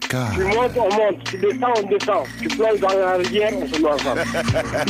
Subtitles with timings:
[0.00, 1.24] Tu montes, on monte.
[1.24, 2.26] Tu descends, on descend.
[2.40, 4.22] Tu plonges dans la rivière, on se met ensemble.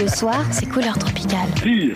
[0.01, 1.49] Le soir, c'est couleur tropicale.
[1.63, 1.95] Dire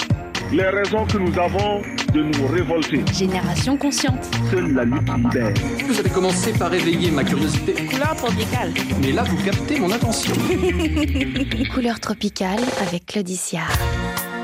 [0.53, 1.81] les raisons que nous avons
[2.13, 3.03] de nous révolter.
[3.15, 4.23] Génération consciente.
[4.51, 5.55] Seule la lutte libère.
[5.87, 7.73] Vous avez commencé par éveiller ma curiosité.
[7.87, 8.71] Couleur tropicale.
[9.01, 10.35] Mais là, vous captez mon attention.
[11.75, 13.63] Couleur tropicale avec Claudicia.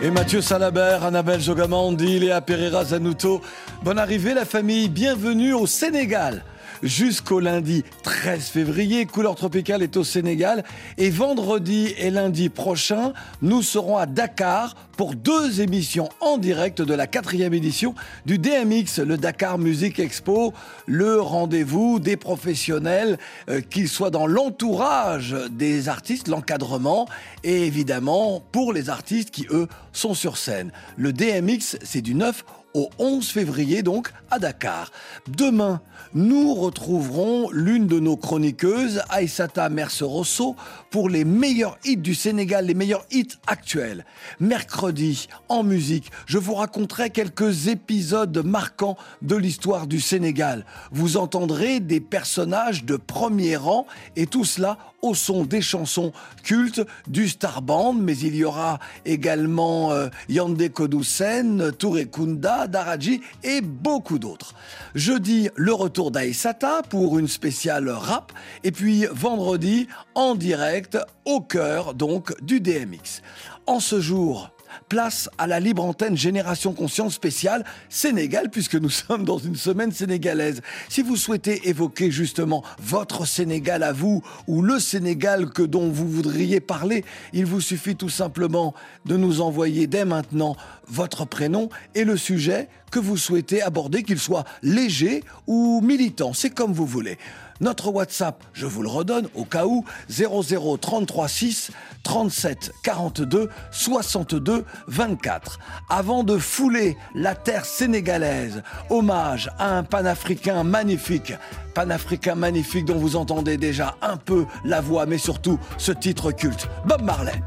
[0.00, 3.43] Et Mathieu Salabert, Annabelle Jogamandi, Léa Pereira Zanuto.
[3.82, 6.43] Bonne arrivée la famille, bienvenue au Sénégal.
[6.83, 10.63] Jusqu'au lundi 13 février, Couleur Tropicale est au Sénégal.
[10.96, 16.95] Et vendredi et lundi prochain, nous serons à Dakar pour deux émissions en direct de
[16.95, 17.95] la quatrième édition
[18.27, 20.53] du DMX, le Dakar Music Expo,
[20.86, 27.08] le rendez-vous des professionnels, euh, qu'ils soient dans l'entourage des artistes, l'encadrement,
[27.43, 30.71] et évidemment pour les artistes qui, eux, sont sur scène.
[30.97, 34.91] Le DMX, c'est du 9 au 11 février donc à Dakar.
[35.28, 35.81] Demain,
[36.14, 40.56] nous retrouverons l'une de nos chroniqueuses, Aïssata Mercerosso,
[40.91, 44.05] pour les meilleurs hits du Sénégal, les meilleurs hits actuels.
[44.40, 50.64] Mercredi, en musique, je vous raconterai quelques épisodes marquants de l'histoire du Sénégal.
[50.92, 56.12] Vous entendrez des personnages de premier rang et tout cela au son des chansons
[56.42, 63.20] cultes du Star Band, mais il y aura également euh, Yandé Kodoussen, Touré Kunda, Daraji
[63.44, 64.55] et beaucoup d'autres.
[64.94, 71.95] Jeudi, le retour d'Aïsata pour une spéciale rap, et puis vendredi, en direct, au cœur
[71.95, 73.22] donc du DMX.
[73.67, 74.50] En ce jour,
[74.88, 79.92] place à la libre antenne Génération Conscience spéciale Sénégal, puisque nous sommes dans une semaine
[79.92, 80.61] sénégalaise.
[80.88, 86.08] Si vous souhaitez évoquer justement votre Sénégal à vous, ou le Sénégal que dont vous
[86.08, 88.74] voudriez parler, il vous suffit tout simplement
[89.06, 94.19] de nous envoyer dès maintenant votre prénom et le sujet que vous souhaitez aborder, qu'il
[94.19, 96.33] soit léger ou militant.
[96.33, 97.19] C'est comme vous voulez.
[97.61, 101.70] Notre WhatsApp, je vous le redonne au cas où, 00336
[102.05, 105.58] 37 42 62 24.
[105.91, 111.33] Avant de fouler la terre sénégalaise, hommage à un panafricain magnifique,
[111.74, 116.68] panafricain magnifique dont vous entendez déjà un peu la voix, mais surtout ce titre culte,
[116.86, 117.42] Bob Marley.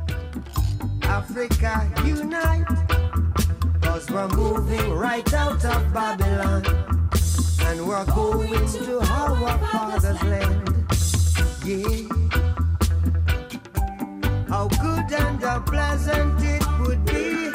[1.09, 2.67] Africa unite,
[3.81, 6.61] cause we're moving right out of Babylon,
[7.67, 10.67] and we're going to our father's land.
[11.65, 12.07] Yeah.
[14.47, 17.49] How good and how pleasant it would be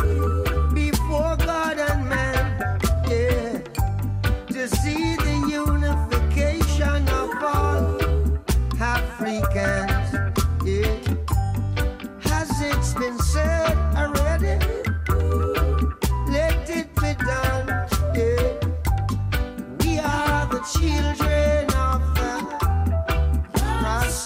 [0.75, 2.79] before God and man,
[3.09, 3.59] yeah,
[4.55, 7.99] to see the unification of all
[8.81, 9.86] Africans,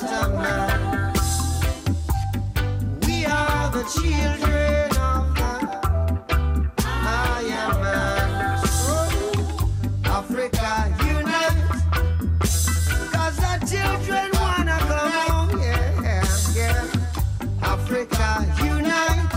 [0.02, 0.06] We
[3.26, 5.52] are the children of the
[6.82, 8.58] Higher Man.
[8.66, 8.96] So,
[10.06, 10.70] Africa
[11.04, 11.60] unite,
[13.12, 16.84] 'cause the children wanna come home, yeah, yeah.
[17.62, 19.28] Africa unite,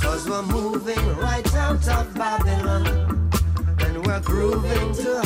[0.00, 2.86] cause we're moving right out of Babylon,
[3.80, 5.21] and we're grooving to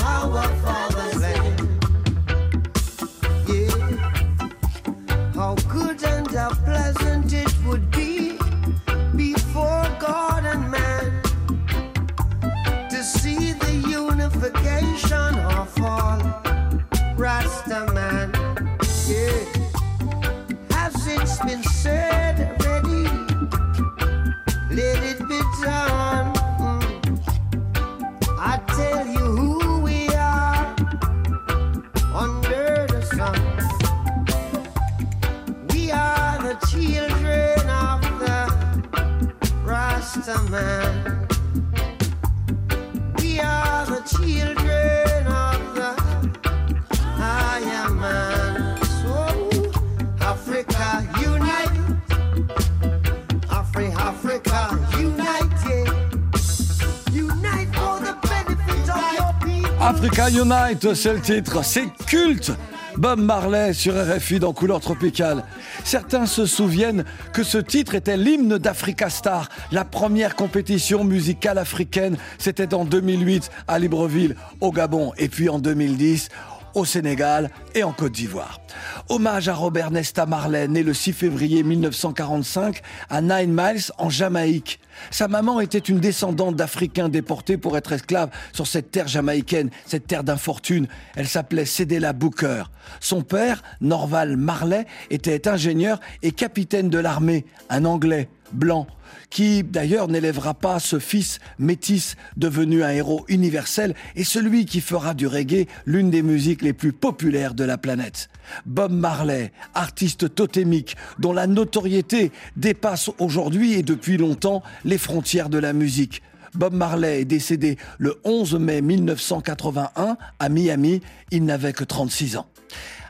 [60.66, 62.51] C'est titre, c'est culte.
[62.97, 65.45] Bob Marley sur RFI dans Couleur Tropicale.
[65.84, 72.16] Certains se souviennent que ce titre était l'hymne d'Africa Star, la première compétition musicale africaine.
[72.39, 75.13] C'était en 2008 à Libreville, au Gabon.
[75.18, 76.30] Et puis en 2010,
[76.77, 78.61] au Sénégal et en Côte d'Ivoire.
[79.09, 84.78] Hommage à Robert Nesta Marley, né le 6 février 1945 à Nine Miles en Jamaïque.
[85.11, 90.07] Sa maman était une descendante d'Africains déportés pour être esclaves sur cette terre jamaïcaine, cette
[90.07, 90.87] terre d'infortune.
[91.17, 92.65] Elle s'appelait Cédella Booker.
[93.01, 98.87] Son père, Norval Marley, était ingénieur et capitaine de l'armée, un Anglais, blanc,
[99.30, 105.14] qui d'ailleurs n'élèvera pas ce fils métis devenu un héros universel et celui qui fera
[105.14, 108.28] du reggae l'une des musiques les plus populaires de la planète.
[108.64, 115.58] Bob Marley, artiste totémique dont la notoriété dépasse aujourd'hui et depuis longtemps les frontières de
[115.58, 116.22] la musique.
[116.54, 121.03] Bob Marley est décédé le 11 mai 1981 à Miami.
[121.30, 122.47] Il n'avait que 36 ans.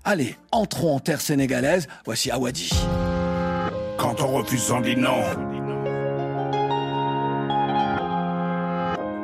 [0.04, 1.88] Allez, entrons en terre sénégalaise.
[2.04, 2.70] Voici Awadi.
[3.96, 5.65] Quand on refuse, on dit non.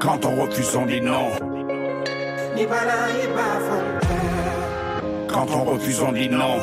[0.03, 1.31] Quand on refuse, on dit non.
[5.29, 6.59] Quand on refuse, on dit non.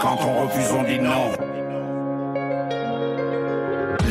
[0.00, 1.53] Quand on refuse, on dit non.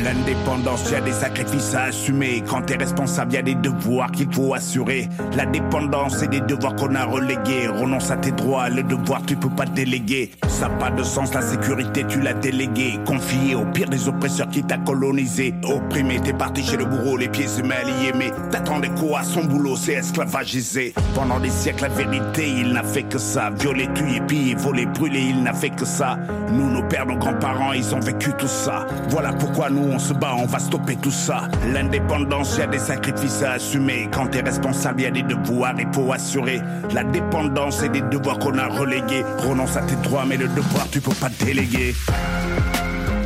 [0.03, 2.43] L'indépendance, y a des sacrifices à assumer.
[2.45, 5.07] Quand t'es responsable, y a des devoirs qu'il faut assurer.
[5.37, 7.67] La dépendance, c'est des devoirs qu'on a relégués.
[7.67, 10.31] Renonce à tes droits, le devoir, tu peux pas déléguer.
[10.49, 12.99] Ça n'a pas de sens, la sécurité, tu l'as délégué.
[13.05, 15.53] Confié au pire des oppresseurs qui t'a colonisé.
[15.63, 19.23] Opprimé, t'es parti chez le bourreau, les pieds se mêlent mais T'attendais quoi?
[19.23, 20.93] Son boulot, c'est esclavagisé.
[21.15, 23.49] Pendant des siècles, la vérité, il n'a fait que ça.
[23.51, 26.17] Violer, tuer, piller, voler, brûler, il n'a fait que ça.
[26.51, 28.85] Nous, nos pères, nos grands-parents, ils ont vécu tout ça.
[29.09, 31.47] Voilà pourquoi nous, on se bat, on va stopper tout ça.
[31.71, 34.09] L'indépendance, y a des sacrifices à assumer.
[34.11, 36.61] Quand t'es responsable, y a des devoirs, il faut assurer.
[36.93, 39.23] La dépendance et des devoirs qu'on a relégués.
[39.39, 41.93] Renonce à tes droits, mais le devoir, tu peux pas déléguer.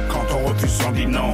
[0.10, 1.34] Quand on refuse, on dit non.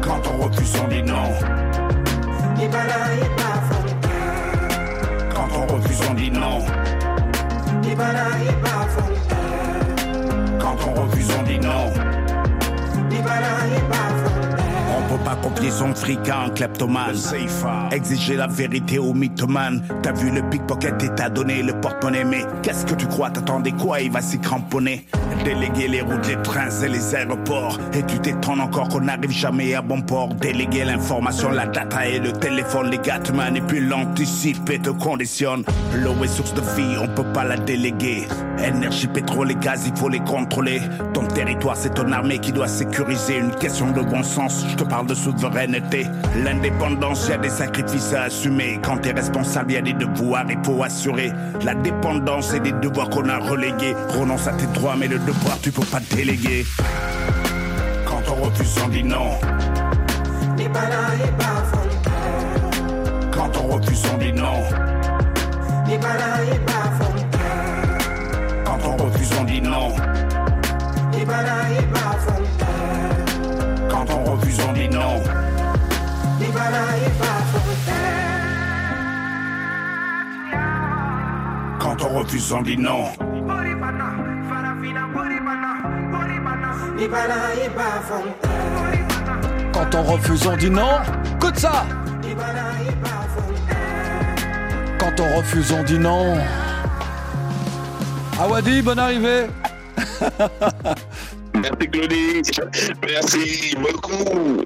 [0.00, 1.30] Quand on refuse, on dit non.
[5.34, 6.64] Quand on refuse, on dit non.
[10.64, 11.92] Quand on refuse, on dit non.
[15.14, 17.14] Peut pas copier son fric à un kleptomane.
[17.92, 19.80] Exiger la vérité au mythomane.
[20.02, 22.24] T'as vu le pickpocket et t'as donné le porte-monnaie.
[22.24, 23.30] Mais qu'est-ce que tu crois?
[23.30, 24.00] T'attendais quoi?
[24.00, 25.06] Il va s'y cramponner.
[25.44, 27.78] Déléguer les routes, les trains et les aéroports.
[27.92, 30.34] Et tu t'étonnes encore qu'on n'arrive jamais à bon port.
[30.34, 32.90] Déléguer l'information, la data et le téléphone.
[32.90, 35.62] Les gars te manipulent, anticipent et te conditionnent.
[35.94, 38.26] L'eau est source de vie, on peut pas la déléguer.
[38.58, 40.80] Énergie, pétrole et gaz, il faut les contrôler.
[41.12, 43.38] Ton territoire, c'est ton armée qui doit sécuriser.
[43.38, 46.06] Une question de bon sens, je te parle de souveraineté.
[46.42, 48.80] L'indépendance, y a des sacrifices à assumer.
[48.82, 51.32] Quand t'es responsable, y a des devoirs, il faut assurer.
[51.64, 53.94] La dépendance et des devoirs qu'on a relégués.
[54.10, 56.64] Renonce à tes droits, mais le devoir, tu peux pas déléguer.
[58.06, 59.30] Quand on refuse, on dit non.
[63.32, 64.62] Quand on refuse, on dit non.
[68.64, 69.94] Quand on refuse, on dit non.
[73.90, 74.53] Quand on refuse,
[81.78, 83.04] Quand on refuse, on dit non.
[89.72, 90.98] Quand on refuse, on dit non.
[91.36, 91.84] Écoute ça
[94.98, 96.36] Quand on refuse, on dit non.
[98.40, 99.46] Awadi, bonne arrivée
[101.64, 102.42] Merci.
[103.06, 104.62] Merci beaucoup.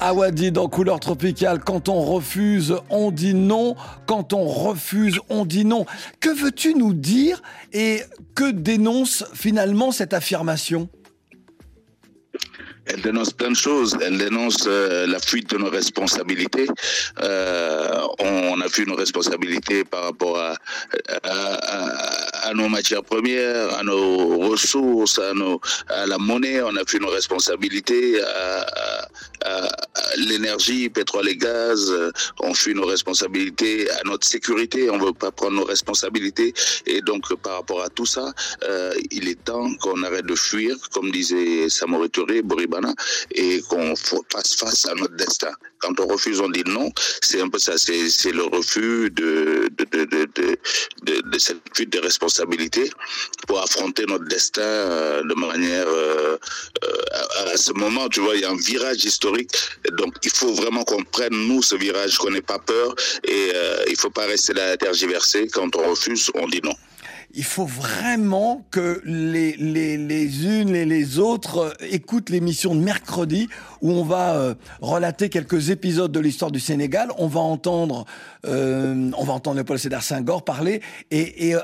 [0.00, 3.76] Awadi dans couleur tropicale, quand on refuse, on dit non.
[4.06, 5.86] Quand on refuse, on dit non.
[6.20, 7.42] Que veux-tu nous dire
[7.72, 8.02] et
[8.34, 10.88] que dénonce finalement cette affirmation?
[12.88, 13.96] Elle dénonce plein de choses.
[14.00, 16.66] Elle dénonce euh, la fuite de nos responsabilités.
[17.22, 20.54] Euh, on a vu nos responsabilités par rapport à,
[22.54, 26.62] nos matières premières, à nos ressources, à, la monnaie.
[26.62, 28.66] On a vu nos responsabilités à,
[30.16, 31.92] l'énergie, pétrole et gaz.
[32.40, 34.90] On fuit nos responsabilités à notre sécurité.
[34.90, 36.54] On veut pas prendre nos responsabilités.
[36.86, 38.32] Et donc, par rapport à tout ça,
[38.64, 42.42] euh, il est temps qu'on arrête de fuir, comme disait Samori Touré,
[43.32, 45.52] Et qu'on fasse face à notre destin.
[45.78, 46.90] Quand on refuse, on dit non.
[47.22, 47.78] C'est un peu ça.
[47.78, 49.68] C'est le refus de,
[51.38, 52.90] cette fuite de responsabilité
[53.46, 55.86] pour affronter notre destin euh, de manière.
[55.86, 56.36] Euh,
[57.12, 59.50] à, à ce moment, tu vois, il y a un virage historique.
[59.92, 62.94] Donc, il faut vraiment qu'on prenne, nous, ce virage, qu'on n'ait pas peur.
[63.24, 65.48] Et euh, il ne faut pas rester là à tergiverser.
[65.48, 66.74] Quand on refuse, on dit non.
[67.34, 72.80] Il faut vraiment que les, les, les unes et les autres euh, écoutent l'émission de
[72.80, 73.48] mercredi
[73.82, 77.10] où on va euh, relater quelques épisodes de l'histoire du Sénégal.
[77.18, 78.06] On va entendre,
[78.46, 80.80] euh, on va entendre Paul Senghor parler
[81.10, 81.60] et, euh,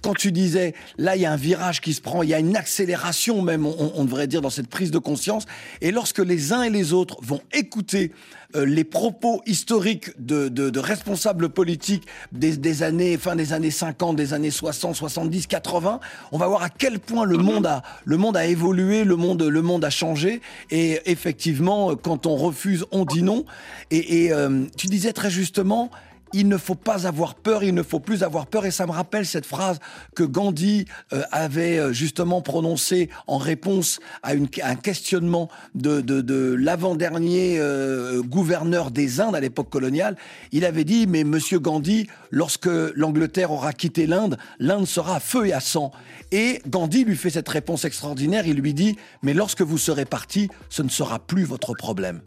[0.00, 2.38] quand tu disais, là, il y a un virage qui se prend, il y a
[2.38, 5.44] une accélération même, on devrait dire, dans cette prise de conscience.
[5.80, 8.12] Et lorsque les uns et les autres vont écouter
[8.56, 13.70] euh, les propos historiques de, de, de responsables politiques des, des, années, fin des années
[13.70, 16.00] 50, des années 60, 70, 80,
[16.32, 19.42] on va voir à quel point le monde a, le monde a évolué, le monde,
[19.42, 20.40] le monde a changé.
[20.70, 23.44] Et effectivement, quand on refuse, on dit non.
[23.90, 25.90] Et, et euh, tu disais très justement,
[26.32, 28.66] il ne faut pas avoir peur, il ne faut plus avoir peur.
[28.66, 29.78] Et ça me rappelle cette phrase
[30.14, 36.20] que Gandhi euh, avait euh, justement prononcée en réponse à, une, un questionnement de, de,
[36.20, 40.16] de l'avant-dernier euh, gouverneur des Indes à l'époque coloniale.
[40.52, 45.46] Il avait dit, mais Monsieur Gandhi, lorsque l'Angleterre aura quitté l'Inde, l'Inde sera à feu
[45.46, 45.92] et à sang.
[46.32, 48.46] Et Gandhi lui fait cette réponse extraordinaire.
[48.46, 52.20] Il lui dit, mais lorsque vous serez parti, ce ne sera plus votre problème.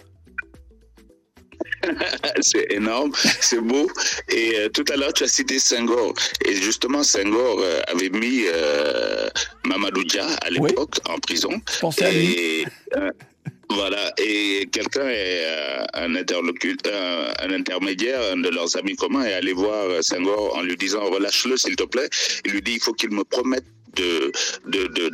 [2.41, 3.89] c'est énorme, c'est beau.
[4.29, 6.13] Et euh, tout à l'heure, tu as cité Senghor.
[6.45, 9.29] Et justement, Senghor euh, avait mis euh,
[9.65, 11.13] Mamadou Dia à l'époque oui.
[11.13, 11.61] en prison.
[11.79, 12.65] Pensez à lui.
[13.73, 15.45] Voilà, et quelqu'un est
[15.93, 20.75] un interlocuteur, un, intermédiaire, un de leurs amis communs est allé voir Senghor en lui
[20.75, 22.09] disant relâche-le s'il te plaît.
[22.43, 23.63] Il lui dit il faut qu'il me promette
[23.95, 24.31] de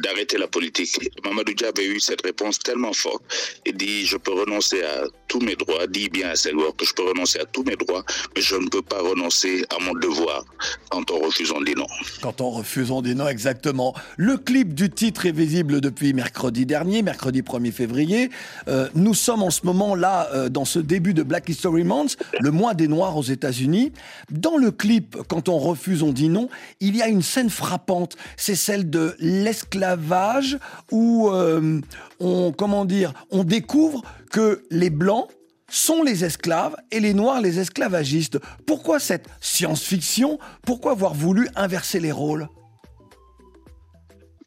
[0.01, 0.99] d'arrêter la politique.
[1.23, 3.23] Mamadou Dia avait eu cette réponse tellement forte.
[3.65, 6.93] Il dit je peux renoncer à tous mes droits, dit bien à Senghor que je
[6.93, 8.03] peux renoncer à tous mes droits,
[8.35, 10.45] mais je ne peux pas renoncer à mon devoir
[10.89, 11.87] quand on refuse on dit non.
[12.21, 13.93] Quand on refuse on dit non, exactement.
[14.17, 18.29] Le clip du titre est visible depuis mercredi dernier, mercredi 1er février.
[18.67, 22.17] Euh, nous sommes en ce moment là euh, dans ce début de Black History Month,
[22.39, 23.91] le mois des Noirs aux États-Unis.
[24.31, 28.15] Dans le clip, quand on refuse on dit non, il y a une scène frappante.
[28.35, 30.57] C'est celle de l'esclavage
[30.91, 31.79] où euh,
[32.19, 35.29] on comment dire on découvre que les blancs
[35.69, 38.39] sont les esclaves et les noirs les esclavagistes.
[38.65, 40.37] Pourquoi cette science-fiction?
[40.65, 42.49] Pourquoi avoir voulu inverser les rôles?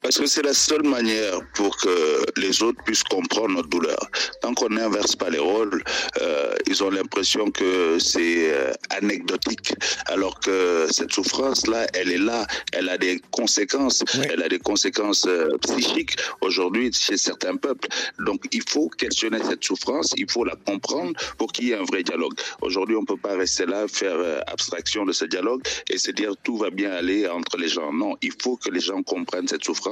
[0.02, 3.98] Parce que c'est la seule manière pour que les autres puissent comprendre notre douleur.
[4.40, 5.82] Tant qu'on n'inverse pas les rôles,
[6.20, 9.74] euh, ils ont l'impression que c'est euh, anecdotique,
[10.06, 14.26] alors que cette souffrance-là, elle est là, elle a des conséquences, oui.
[14.32, 17.88] elle a des conséquences euh, psychiques aujourd'hui chez certains peuples.
[18.20, 21.84] Donc il faut questionner cette souffrance, il faut la comprendre pour qu'il y ait un
[21.84, 22.32] vrai dialogue.
[22.62, 26.10] Aujourd'hui, on ne peut pas rester là, faire euh, abstraction de ce dialogue et se
[26.10, 27.92] dire tout va bien aller entre les gens.
[27.92, 29.89] Non, il faut que les gens comprennent cette souffrance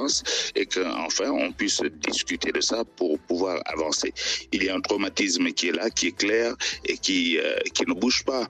[0.55, 4.13] et qu'enfin on puisse discuter de ça pour pouvoir avancer.
[4.51, 7.83] Il y a un traumatisme qui est là, qui est clair et qui, euh, qui
[7.87, 8.47] ne bouge pas.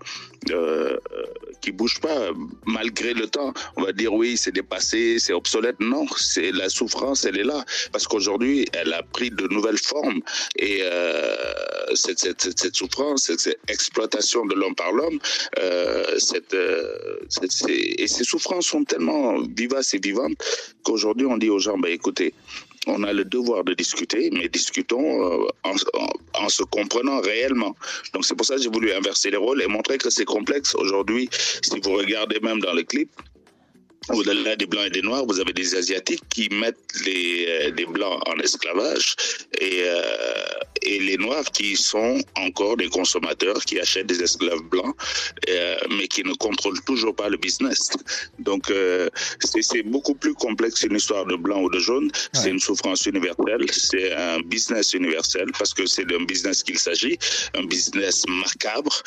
[0.52, 0.98] Euh,
[1.62, 2.30] qui bouge pas
[2.66, 3.54] malgré le temps.
[3.76, 5.78] On va dire oui, c'est dépassé, c'est obsolète.
[5.82, 10.22] Non, c'est la souffrance, elle est là parce qu'aujourd'hui, elle a pris de nouvelles formes
[10.56, 11.36] et euh,
[11.96, 15.20] cette, cette, cette, souffrance, cette, exploitation de l'homme par l'homme,
[15.60, 16.56] euh, cette,
[17.28, 20.38] cette, et ces souffrances sont tellement vivaces et vivantes
[20.84, 22.34] qu'aujourd'hui on dit aux gens, bah, écoutez,
[22.88, 27.76] on a le devoir de discuter, mais discutons euh, en, se comprenant réellement.
[28.14, 30.76] Donc c'est pour ça que j'ai voulu inverser les rôles et montrer que c'est complexe.
[30.76, 31.30] Aujourd'hui,
[31.62, 33.10] si vous regardez même dans le clip,
[34.10, 38.22] au-delà des blancs et des noirs, vous avez des asiatiques qui mettent les, euh, blancs
[38.28, 39.16] en esclavage
[39.60, 40.02] et, euh,
[40.82, 44.96] et les noirs qui sont encore des consommateurs qui achètent des esclaves blancs,
[45.50, 47.90] euh, mais qui ne contrôlent toujours pas le business.
[48.40, 49.10] Donc euh,
[49.40, 52.06] c'est beaucoup plus complexe qu'une histoire de blanc ou de jaune.
[52.06, 52.12] Ouais.
[52.34, 57.18] C'est une souffrance universelle, c'est un business universel parce que c'est d'un business qu'il s'agit,
[57.56, 59.04] un business macabre,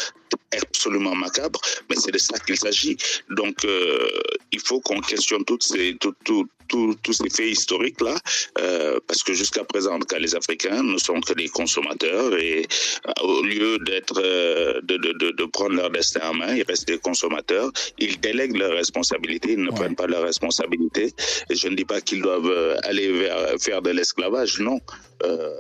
[0.57, 2.97] absolument macabre, mais c'est de ça qu'il s'agit.
[3.31, 4.09] Donc euh,
[4.53, 8.17] il faut qu'on questionne toutes ces, tout, tout, tout, tous ces faits historiques là,
[8.59, 12.67] euh, parce que jusqu'à présent, cas, les Africains ne sont que des consommateurs et
[13.07, 16.89] euh, au lieu d'être euh, de, de, de, prendre leur destin en main, ils restent
[16.89, 17.71] des consommateurs.
[17.99, 19.75] Ils délèguent leurs responsabilités, ils ne ouais.
[19.75, 21.13] prennent pas leurs responsabilités.
[21.51, 24.81] Et je ne dis pas qu'ils doivent aller vers faire de l'esclavage, non.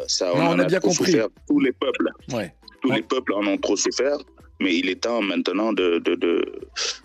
[0.08, 1.12] ça, on, non, on a, a, bien compris.
[1.12, 2.08] Souffert, tous les peuples.
[2.32, 2.54] Ouais.
[2.80, 2.96] Tous ouais.
[2.96, 4.18] les peuples en ont trop souffert
[4.62, 6.60] mais il est temps maintenant de, de, de,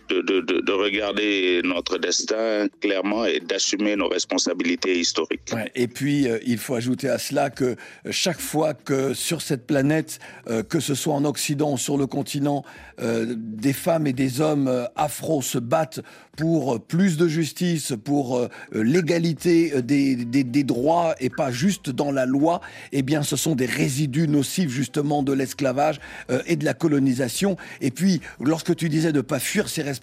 [0.10, 5.54] de, de regarder notre destin clairement et d'assumer nos responsabilités historiques.
[5.76, 7.76] Et puis, euh, il faut ajouter à cela que
[8.10, 12.08] chaque fois que sur cette planète, euh, que ce soit en Occident ou sur le
[12.08, 12.64] continent,
[13.00, 16.02] euh, des femmes et des hommes afro se battent
[16.36, 22.28] pour plus de justice, pour l'égalité des, des, des, droits et pas juste dans la
[22.28, 22.62] loi,
[22.92, 26.00] eh bien, ce sont des résidus nocifs justement de l'esclavage
[26.46, 27.58] et de la colonisation.
[27.82, 29.97] Et puis, lorsque tu disais de pas fuir ses responsabilités,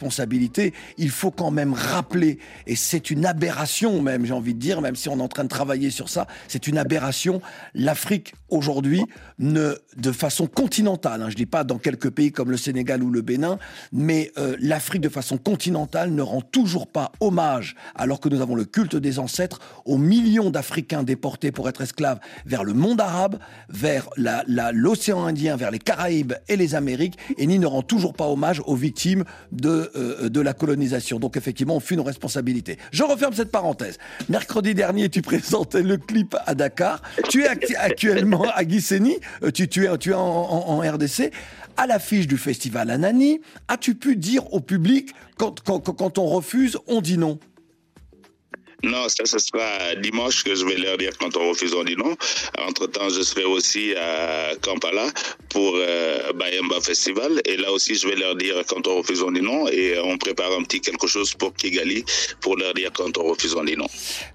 [0.99, 4.97] il faut quand même rappeler, et c'est une aberration même, j'ai envie de dire, même
[4.97, 7.41] si on est en train de travailler sur ça, c'est une aberration.
[7.75, 9.05] L'Afrique aujourd'hui,
[9.39, 13.11] ne, de façon continentale, hein, je dis pas dans quelques pays comme le Sénégal ou
[13.11, 13.59] le Bénin,
[13.93, 18.55] mais euh, l'Afrique de façon continentale ne rend toujours pas hommage, alors que nous avons
[18.55, 23.39] le culte des ancêtres, aux millions d'Africains déportés pour être esclaves vers le monde arabe,
[23.69, 27.83] vers la- la- l'océan Indien, vers les Caraïbes et les Amériques, et ni ne rend
[27.83, 31.19] toujours pas hommage aux victimes de, euh, de la colonisation.
[31.19, 32.79] Donc effectivement, on fuit nos responsabilités.
[32.93, 33.99] Je referme cette parenthèse.
[34.29, 37.03] Mercredi dernier, tu présentais le clip à Dakar.
[37.29, 39.17] Tu es actuellement à Gisenyi.
[39.43, 41.33] Euh, Tu, es, tu en, RDC.
[41.77, 47.19] À l'affiche du festival Anani, as-tu pu dire au public, quand on refuse, on dit
[47.19, 47.41] non?
[48.85, 51.97] Non, ça, ce sera dimanche que je vais leur dire quand on refuse, on dit
[51.97, 52.17] non.
[52.59, 55.07] Entre-temps, je serai aussi à Kampala
[55.49, 57.41] pour euh, Bayamba Festival.
[57.47, 59.67] Et là aussi, je vais leur dire quand on refuse, on dit non.
[59.69, 62.05] Et on prépare un petit quelque chose pour Kigali
[62.41, 63.87] pour leur dire quand on refuse, on dit non.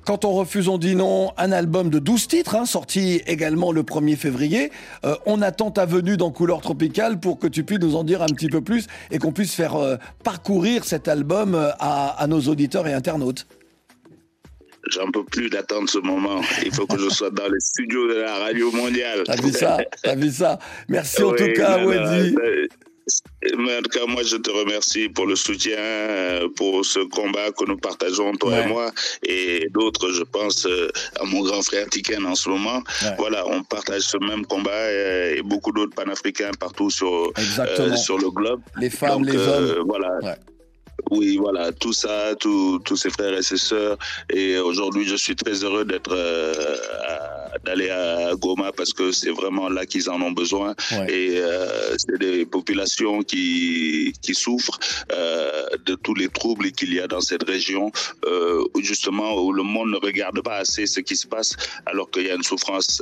[0.05, 3.83] Quand on refuse, on dit non, un album de 12 titres, hein, sorti également le
[3.83, 4.71] 1er février.
[5.05, 8.21] Euh, on attend ta venue dans Couleur Tropicale pour que tu puisses nous en dire
[8.21, 12.27] un petit peu plus et qu'on puisse faire euh, parcourir cet album euh, à, à
[12.27, 13.45] nos auditeurs et internautes.
[14.91, 16.41] J'en peux plus d'attendre ce moment.
[16.65, 19.23] Il faut que je sois dans les studios de la radio mondiale.
[19.25, 19.77] T'as vu ça?
[20.03, 20.57] T'as vu ça?
[20.87, 22.35] Merci en Oui, tout cas, Wadi.
[22.35, 27.65] en tout cas, moi, je te remercie pour le soutien, euh, pour ce combat que
[27.65, 28.63] nous partageons, toi Ouais.
[28.63, 28.91] et moi,
[29.23, 32.81] et d'autres, je pense euh, à mon grand frère Tiken en ce moment.
[33.01, 33.09] Ouais.
[33.17, 38.17] Voilà, on partage ce même combat euh, et beaucoup d'autres panafricains partout sur, euh, sur
[38.17, 38.61] le globe.
[38.79, 39.87] Les femmes, Donc, les euh, hommes.
[39.87, 40.09] Voilà.
[40.21, 40.35] Ouais.
[41.11, 43.97] Oui, voilà, tout ça, tous ses frères et ses sœurs.
[44.29, 46.75] Et aujourd'hui, je suis très heureux d'être, euh,
[47.65, 50.75] d'aller à Goma parce que c'est vraiment là qu'ils en ont besoin.
[50.91, 51.11] Ouais.
[51.11, 54.79] Et euh, c'est des populations qui, qui souffrent
[55.11, 57.91] euh, de tous les troubles qu'il y a dans cette région,
[58.25, 62.25] euh, justement où le monde ne regarde pas assez ce qui se passe, alors qu'il
[62.27, 63.01] y a une souffrance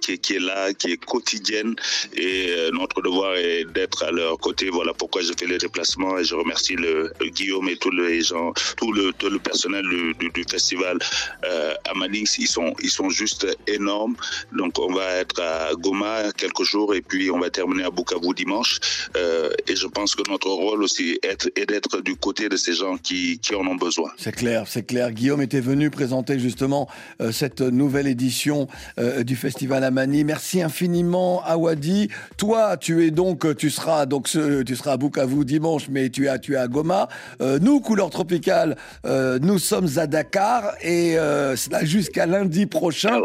[0.00, 1.74] qui, est, qui est là, qui est quotidienne.
[2.16, 4.70] Et notre devoir est d'être à leur côté.
[4.70, 8.20] Voilà pourquoi je fais les déplacements et je remercie le, le Guillaume et tous les
[8.22, 10.98] gens, tout le, tout le personnel du, du, du festival
[11.42, 12.38] à Manix.
[12.38, 13.77] Ils sont, ils sont juste énormes.
[14.56, 18.34] Donc on va être à Goma quelques jours et puis on va terminer à Bukavu
[18.34, 18.78] dimanche.
[19.16, 22.74] Euh, et je pense que notre rôle aussi est, est d'être du côté de ces
[22.74, 24.10] gens qui, qui en ont besoin.
[24.16, 25.12] C'est clair, c'est clair.
[25.12, 26.88] Guillaume était venu présenter justement
[27.20, 30.24] euh, cette nouvelle édition euh, du Festival Amani.
[30.24, 32.08] Merci infiniment à Wadi.
[32.36, 36.26] Toi, tu es donc, tu seras donc, ce- tu seras à Bukavu dimanche, mais tu
[36.26, 37.08] es, à- tu es à Goma.
[37.40, 43.20] Euh, nous, Couleur Tropicale, euh, nous sommes à Dakar et euh, cela jusqu'à lundi prochain.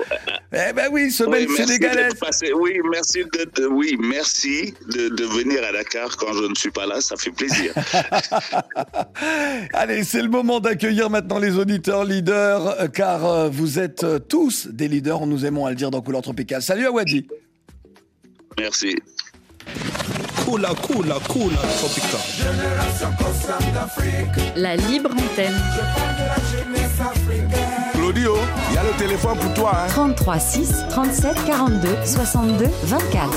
[0.55, 2.13] Eh ben oui, semaine merci sénégalaise.
[2.59, 6.69] Oui, merci de, de- oui, merci de, de venir à Dakar quand je ne suis
[6.69, 7.01] pas là.
[7.01, 7.73] Ça fait plaisir.
[9.73, 14.19] Allez, c'est le moment d'accueillir maintenant les auditeurs leaders, euh, car euh, vous êtes euh,
[14.19, 16.61] tous des leaders, nous aimons à le dire dans Couleur Tropicale.
[16.61, 17.25] Salut à Wadi.
[18.59, 18.95] merci.
[20.45, 22.19] Cool, cool, cool, tropical.
[24.55, 25.55] La libre antenne.
[28.13, 28.35] Claudio,
[28.69, 29.71] il y a le téléphone pour toi.
[29.75, 29.87] Hein.
[29.87, 33.29] 33 6 37 42 62 24.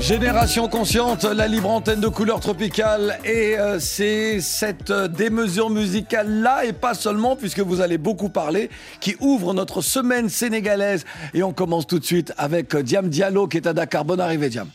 [0.00, 6.42] Génération consciente, la libre antenne de couleur tropicale et euh, c'est cette euh, démesure musicale
[6.42, 8.68] là et pas seulement puisque vous allez beaucoup parler
[9.00, 13.48] qui ouvre notre semaine sénégalaise et on commence tout de suite avec euh, Diam Diallo
[13.48, 14.04] qui est à Dakar.
[14.04, 14.68] Bonne arrivée Diam.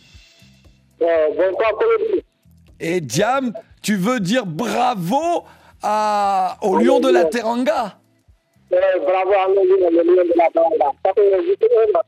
[2.79, 5.45] Et Diam, tu veux dire bravo
[5.81, 7.97] à, au lion de la Teranga?
[8.69, 10.69] Bravo à lion de la un
[11.97, 12.01] an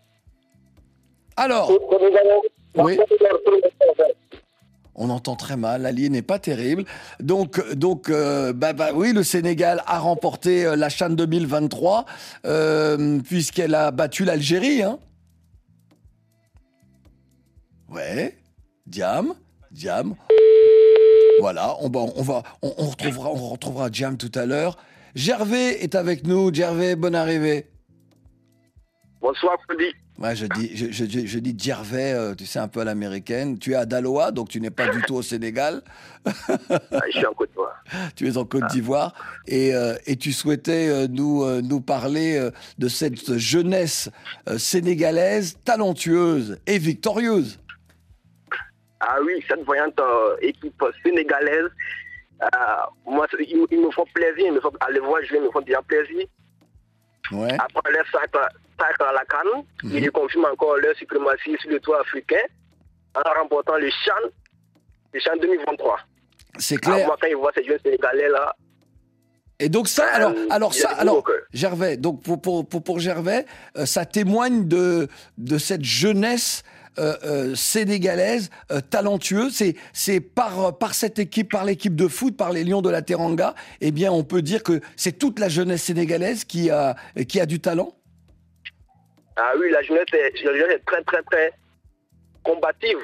[1.38, 1.72] Alors,
[2.76, 2.98] Oui.
[4.96, 6.84] On entend très mal, la ligne n'est pas terrible.
[7.20, 12.06] Donc, donc euh, bah, bah oui, le Sénégal a remporté euh, la Chan 2023
[12.46, 14.84] euh, puisqu'elle a battu l'Algérie.
[14.84, 15.00] Hein.
[17.90, 18.38] Ouais,
[18.96, 19.34] Diam,
[19.72, 20.16] Diam.
[21.40, 24.78] Voilà, on, va- on va, on, on retrouvera, on retrouvera Diam tout à l'heure.
[25.16, 26.54] Gervais est avec nous.
[26.54, 27.68] Gervais, bonne arrivée.
[29.22, 29.88] Bonsoir, Claudio.
[30.20, 32.84] Ouais, je dis, je, je, je- je dis Gervais, euh, tu sais, un peu à
[32.84, 33.58] l'américaine.
[33.58, 35.82] Tu es à Daloa, donc tu n'es pas du tout au Sénégal.
[36.26, 36.32] Ah,
[37.12, 37.84] Je suis en Côte d'Ivoire.
[38.16, 39.14] Tu es en Côte d'Ivoire
[39.48, 44.10] et, euh, et tu souhaitais euh, nous, nous parler de cette jeunesse
[44.58, 47.58] sénégalaise talentueuse et victorieuse.
[49.04, 51.70] Ah oui, cette voyante euh, équipe sénégalaise,
[52.44, 52.48] euh,
[53.06, 55.52] moi, ils, ils me font plaisir, ils me font, à les voir jouer, ils me
[55.52, 56.26] font bien plaisir.
[57.32, 57.54] Ouais.
[57.60, 58.48] Après leur sacre,
[58.80, 59.98] sacre à la canne, Mhm.
[59.98, 62.46] ils confirment encore leur suprématie sur le toit africain
[63.16, 64.24] en remportant le Chan,
[65.14, 66.00] le Chan 2023.
[66.60, 67.08] C'est Ah, clair.
[67.08, 68.56] moi, quand ils voient ces jeunes Sénégalais là,
[69.64, 72.68] Et donc ça, alors, Euh, alors il y a ça, alors Gervais, donc pour pour
[72.68, 73.46] pour, pour Gervais,
[73.78, 76.64] euh, ça témoigne de de cette jeunesse
[77.56, 79.64] sénégalaise euh, talentueuse.
[79.94, 83.56] C'est par cette équipe, par l'équipe de foot, par les Lions de la Teranga.
[83.80, 86.96] Eh bien, on peut dire que c'est toute la jeunesse sénégalaise qui a
[87.46, 87.96] du talent.
[89.36, 91.54] ah oui, la jeunesse la jeunesse est très, très, très
[92.44, 92.98] combative.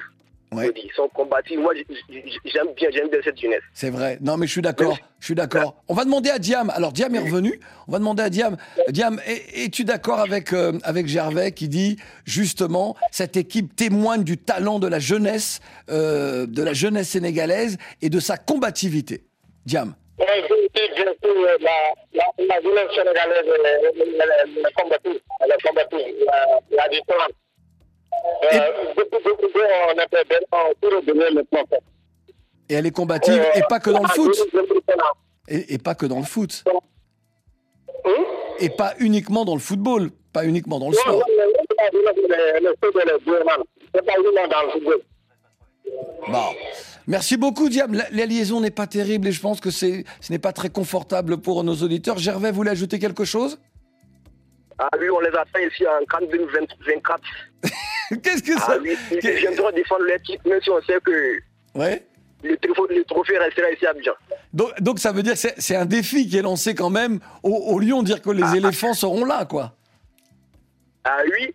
[0.53, 0.71] Ouais.
[0.75, 1.57] Ils sont combatifs.
[1.59, 1.73] Moi,
[2.09, 3.61] j'aime bien, j'aime bien cette jeunesse.
[3.73, 4.17] C'est vrai.
[4.21, 4.97] Non, mais je suis d'accord.
[5.19, 5.75] Je suis d'accord.
[5.89, 6.69] On va demander à Diam.
[6.69, 7.59] Alors, Diam est revenu.
[7.87, 8.55] On va demander à Diam.
[8.89, 14.37] Diam, es- es-tu d'accord avec, euh, avec Gervais qui dit justement cette équipe témoigne du
[14.37, 19.25] talent de la jeunesse, euh, de la jeunesse sénégalaise et de sa combativité?
[19.65, 19.95] Diam.
[20.19, 20.25] Oui,
[20.73, 21.57] bien sûr, la,
[22.13, 25.19] la, la jeunesse sénégalaise, elle, est- combative.
[25.41, 26.15] Elle est combative.
[26.19, 27.27] Il y a, il y a du talent.
[28.43, 28.59] Euh.
[32.69, 34.35] Et elle est combative et pas que dans le foot.
[35.47, 36.63] Et, et pas que dans le foot.
[38.59, 40.11] Et pas uniquement dans le football.
[40.33, 41.23] Pas uniquement dans le sport.
[46.27, 46.49] Bon.
[47.07, 47.93] Merci beaucoup, Diam.
[47.93, 50.69] La, la liaison n'est pas terrible et je pense que c'est, ce n'est pas très
[50.69, 52.17] confortable pour nos auditeurs.
[52.17, 53.57] Gervais, vous voulez ajouter quelque chose?
[54.79, 57.21] Ah oui, on les attend ici en Cannes 2024.
[58.23, 61.37] Qu'est-ce que Ah ça oui, ils viendront défendre leur titre, même si on sait que
[61.75, 62.05] Ouais.
[62.43, 64.11] le trophée, le trophée restera ici à Abidjan.
[64.53, 67.51] Donc, donc ça veut dire que c'est, un défi qui est lancé quand même au,
[67.55, 69.73] au Lyon, dire que les éléphants seront là, quoi.
[71.03, 71.53] Ah oui,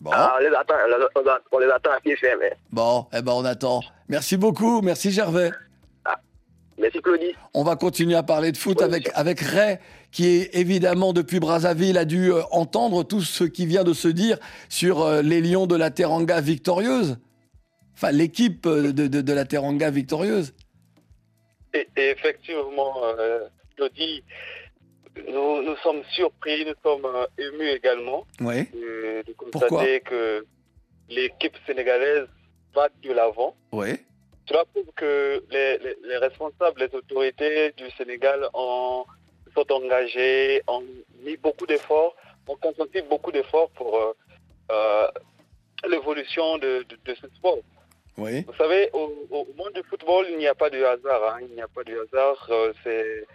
[0.00, 2.40] Bon, ah, on, les attend, on les- on les attend à pied ferme.
[2.42, 2.54] hein.
[2.72, 3.82] bon, eh ben on attend.
[4.08, 5.52] Merci beaucoup, merci Gervais.
[6.78, 7.34] Merci Claudie.
[7.54, 9.78] On va continuer à parler de foot avec, avec Ray,
[10.12, 14.08] qui est évidemment depuis Brazzaville a dû euh, entendre tout ce qui vient de se
[14.08, 17.18] dire sur euh, les Lions de la Teranga victorieuse.
[17.94, 20.54] Enfin, l'équipe euh, de, de, de la Teranga victorieuse.
[21.74, 23.40] Et, et effectivement, euh,
[23.76, 24.22] Claudie,
[25.28, 27.06] nous, nous sommes surpris, nous sommes
[27.38, 28.64] émus également Oui.
[28.72, 30.44] de Pourquoi constater que
[31.08, 32.26] l'équipe sénégalaise
[32.74, 33.54] va de l'avant.
[33.72, 33.88] Oui.
[34.46, 39.04] Cela prouve que les, les- les responsables, les autorités du Sénégal ont,
[39.54, 40.84] sont engagés, ont
[41.24, 42.14] mis beaucoup d'efforts,
[42.48, 44.12] ont consenti beaucoup d'efforts pour euh,
[44.70, 45.08] euh,
[45.88, 47.58] l'évolution de, de- de ce sport.
[48.18, 48.44] Oui.
[48.46, 51.22] Vous savez, au, au monde du football, il n'y a pas de hasard.
[51.34, 51.38] hein.
[51.48, 52.46] Il n'y a pas de hasard.
[52.50, 53.26] euh, c'est,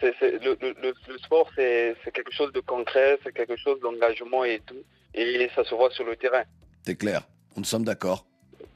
[0.00, 3.56] c'est, c'est- le, le- le- le sport, c'est, c'est quelque chose de concret, c'est quelque
[3.56, 4.82] chose d'engagement et tout.
[5.14, 6.42] Et ça se voit sur le terrain.
[6.84, 7.22] C'est clair,
[7.56, 8.26] nous sommes d'accord.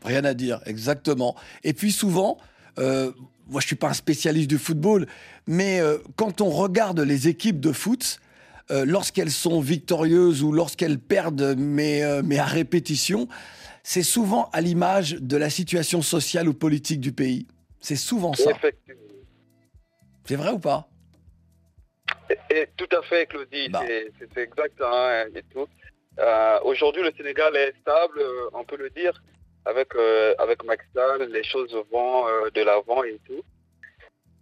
[0.05, 1.37] Rien à dire, exactement.
[1.64, 2.38] Et puis souvent,
[2.78, 3.12] euh,
[3.48, 5.06] moi je suis pas un spécialiste du football,
[5.46, 8.20] mais euh, quand on regarde les équipes de foot,
[8.70, 13.28] euh, lorsqu'elles sont victorieuses ou lorsqu'elles perdent, mais, mais à répétition,
[13.83, 17.46] c'est souvent à l'image de la situation sociale ou politique du pays.
[17.80, 18.52] C'est souvent ça.
[20.24, 20.88] C'est vrai ou pas?
[22.50, 25.24] Et tout à fait, Claudie, c'est, c'est- exact hein,
[26.64, 28.20] aujourd'hui, le Sénégal est stable,
[28.52, 29.20] on peut le dire.
[29.66, 30.59] Avec, euh, avec
[30.94, 33.42] Sall, les choses vont euh, de l'avant et tout.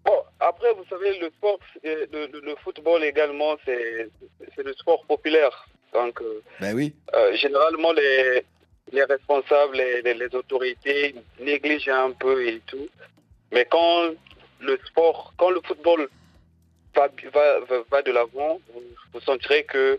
[0.05, 4.09] Bon, après, vous savez, le sport, le, le- le football également, c'est,
[4.55, 5.69] c'est le sport populaire.
[5.93, 6.95] Donc, euh, Ben oui.
[7.15, 8.45] euh, généralement, les,
[8.93, 12.89] les responsables, les, les- autorités négligent un peu et tout.
[13.53, 14.11] Mais quand
[14.61, 16.09] le sport, quand le football
[16.95, 17.59] va, va,
[17.91, 19.99] va, de l'avant, vous, vous sentirez que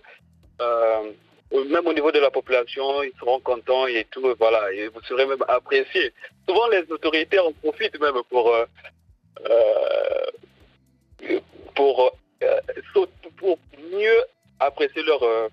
[1.51, 5.25] même au niveau de la population, ils seront contents et tout, voilà, et vous serez
[5.25, 6.13] même apprécié.
[6.47, 8.65] Souvent, les autorités en profitent même pour euh,
[9.49, 11.39] euh,
[11.75, 12.11] pour,
[12.43, 12.59] euh,
[13.37, 13.57] pour
[13.91, 14.19] mieux
[14.59, 15.47] apprécier leur euh,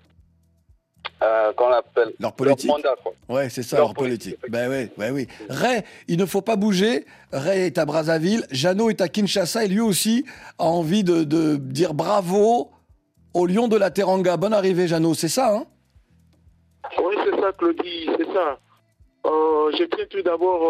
[1.23, 2.69] euh, qu'on appelle Leur politique.
[2.69, 2.95] mandat.
[3.01, 3.13] Quoi.
[3.29, 4.37] Ouais, c'est ça, Leur leur politique.
[4.49, 5.27] Ben oui, ben oui.
[5.49, 7.05] Ray, il ne faut pas bouger.
[7.31, 8.45] Ray est à Brazzaville.
[8.51, 10.25] Jeannot est à Kinshasa et lui aussi
[10.59, 12.71] a envie de, de dire bravo
[13.33, 14.37] au lion de la Teranga.
[14.37, 15.65] Bonne arrivée, Jeannot, c'est ça, hein?
[17.03, 18.59] Oui, c'est ça, Claudie, c'est ça.
[19.25, 20.61] Euh, je tiens tout d'abord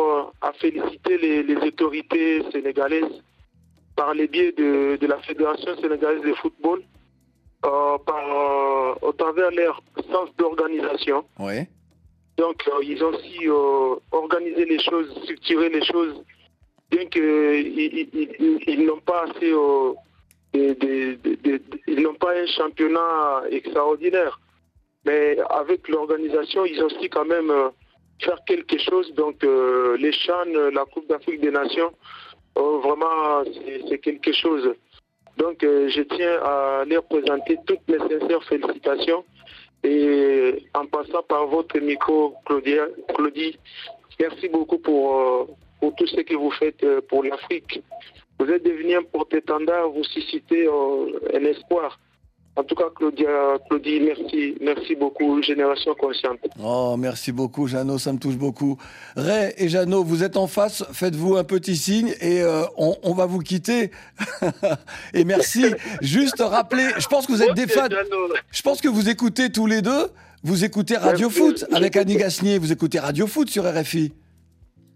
[0.41, 3.21] euh, à féliciter les, les autorités sénégalaises
[3.95, 6.81] par le biais de, de la Fédération sénégalaise de football,
[7.65, 11.25] euh, par, au travers leur sens d'organisation.
[11.39, 11.61] Oui.
[12.37, 13.47] Donc, euh, ils ont aussi
[14.11, 16.23] organisé les choses, structuré les choses,
[16.91, 19.51] bien qu'ils ils, ils- ils n'ont pas assez,
[20.53, 24.39] ils n'ont pas un championnat extraordinaire.
[25.07, 27.69] Mais avec l'organisation, ils ont aussi quand même euh,
[28.21, 29.13] faire quelque chose.
[29.13, 31.91] Donc, euh, les Chan, la Coupe d'Afrique des Nations,
[32.57, 33.43] euh, vraiment,
[33.89, 34.73] c'est quelque chose.
[35.37, 39.23] Donc, euh, je tiens à leur présenter toutes mes sincères félicitations.
[39.83, 43.57] Et en passant par votre micro, Claudia, Claudie,
[44.19, 45.45] merci beaucoup pour, euh,
[45.79, 47.81] pour tout ce que vous faites euh, pour l'Afrique.
[48.39, 51.99] Vous êtes devenu un porte-étendard, vous suscitez euh, un espoir.
[52.57, 53.27] En tout cas, Claudia,
[53.69, 56.39] Claudie, merci, merci beaucoup, Génération Consciente.
[56.59, 58.79] Oh, merci beaucoup, Jeannot, ça me touche beaucoup.
[59.15, 63.13] Ray et Jeannot, vous êtes en face, faites-vous un petit signe et euh, on, on
[63.13, 63.91] va vous quitter.
[65.13, 65.65] et merci.
[66.01, 67.89] Juste rappeler, je pense que vous êtes des fans.
[68.49, 70.07] Je pense que vous écoutez tous les deux.
[70.43, 71.29] Vous écoutez Radio.
[71.29, 72.57] Foot avec Annie Gasnier.
[72.57, 74.13] Vous écoutez Radio Foot sur RFI.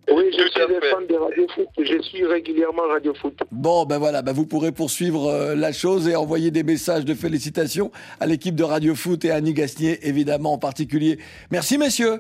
[0.10, 1.68] Oui, je suis un fan de Radio Foot.
[1.78, 3.38] Je suis régulièrement Radio Foot.
[3.52, 7.14] Bon, ben voilà, ben vous pourrez poursuivre euh, la chose et envoyer des messages de
[7.14, 11.20] félicitations à l'équipe de Radio Foot et à Annie Gasnier, évidemment en particulier.
[11.52, 12.20] Merci, messieurs.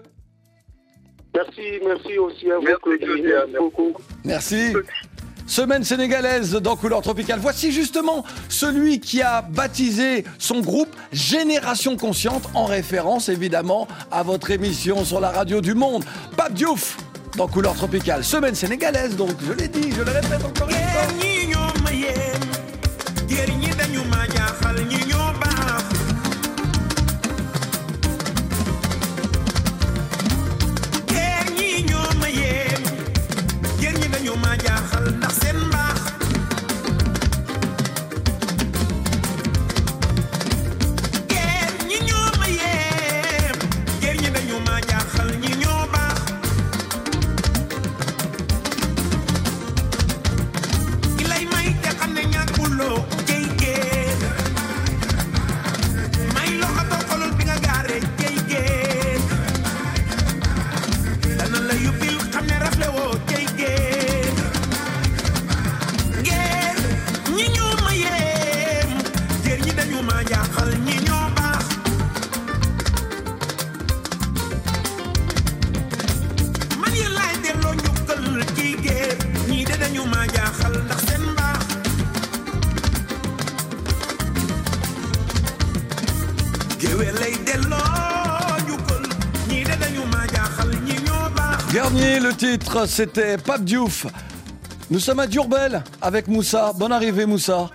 [1.33, 3.21] Merci, merci aussi à vous, Claudie.
[3.23, 3.93] Merci beaucoup.
[4.25, 4.73] Merci.
[5.47, 7.39] Semaine sénégalaise dans Couleur Tropicale.
[7.39, 14.51] Voici justement celui qui a baptisé son groupe Génération Consciente en référence évidemment à votre
[14.51, 16.05] émission sur la radio du monde.
[16.37, 16.97] Pape Diouf
[17.37, 18.23] dans Couleur Tropicale.
[18.23, 21.30] Semaine sénégalaise donc, je l'ai dit, je le répète encore une fois.
[92.71, 94.05] Titre, c'était Pape Diouf.
[94.89, 96.71] Nous sommes à Durbel avec Moussa.
[96.77, 97.69] Bonne arrivée, Moussa.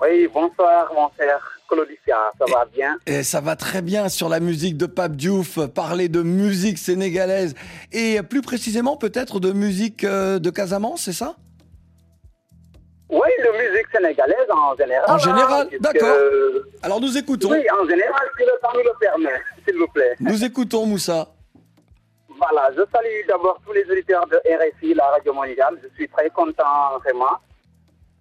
[0.00, 2.96] Oui, bonsoir, mon cher Claudicia, ça va bien?
[3.06, 7.54] Et ça va très bien sur la musique de Pape Diouf, parler de musique sénégalaise
[7.92, 11.36] et plus précisément peut-être de musique euh, de Casamance, c'est ça?
[13.10, 15.04] Oui, de musique sénégalaise en général.
[15.10, 16.16] En général, puisque- d'accord.
[16.82, 17.50] Alors nous écoutons.
[17.50, 20.14] Oui, en général, si le temps nous le permet, s'il vous plaît.
[20.20, 21.28] Nous écoutons Moussa.
[22.50, 25.78] Voilà, je salue d'abord tous les auditeurs de RFI, la radio mondiale.
[25.82, 27.38] Je suis très content, vraiment.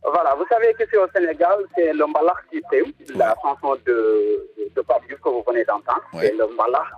[0.02, 2.06] Voilà, vous savez que c'est au Sénégal, c'est le
[2.50, 6.04] qui prime, la chanson de, de, que vous venez d'entendre.
[6.14, 6.46] C'est le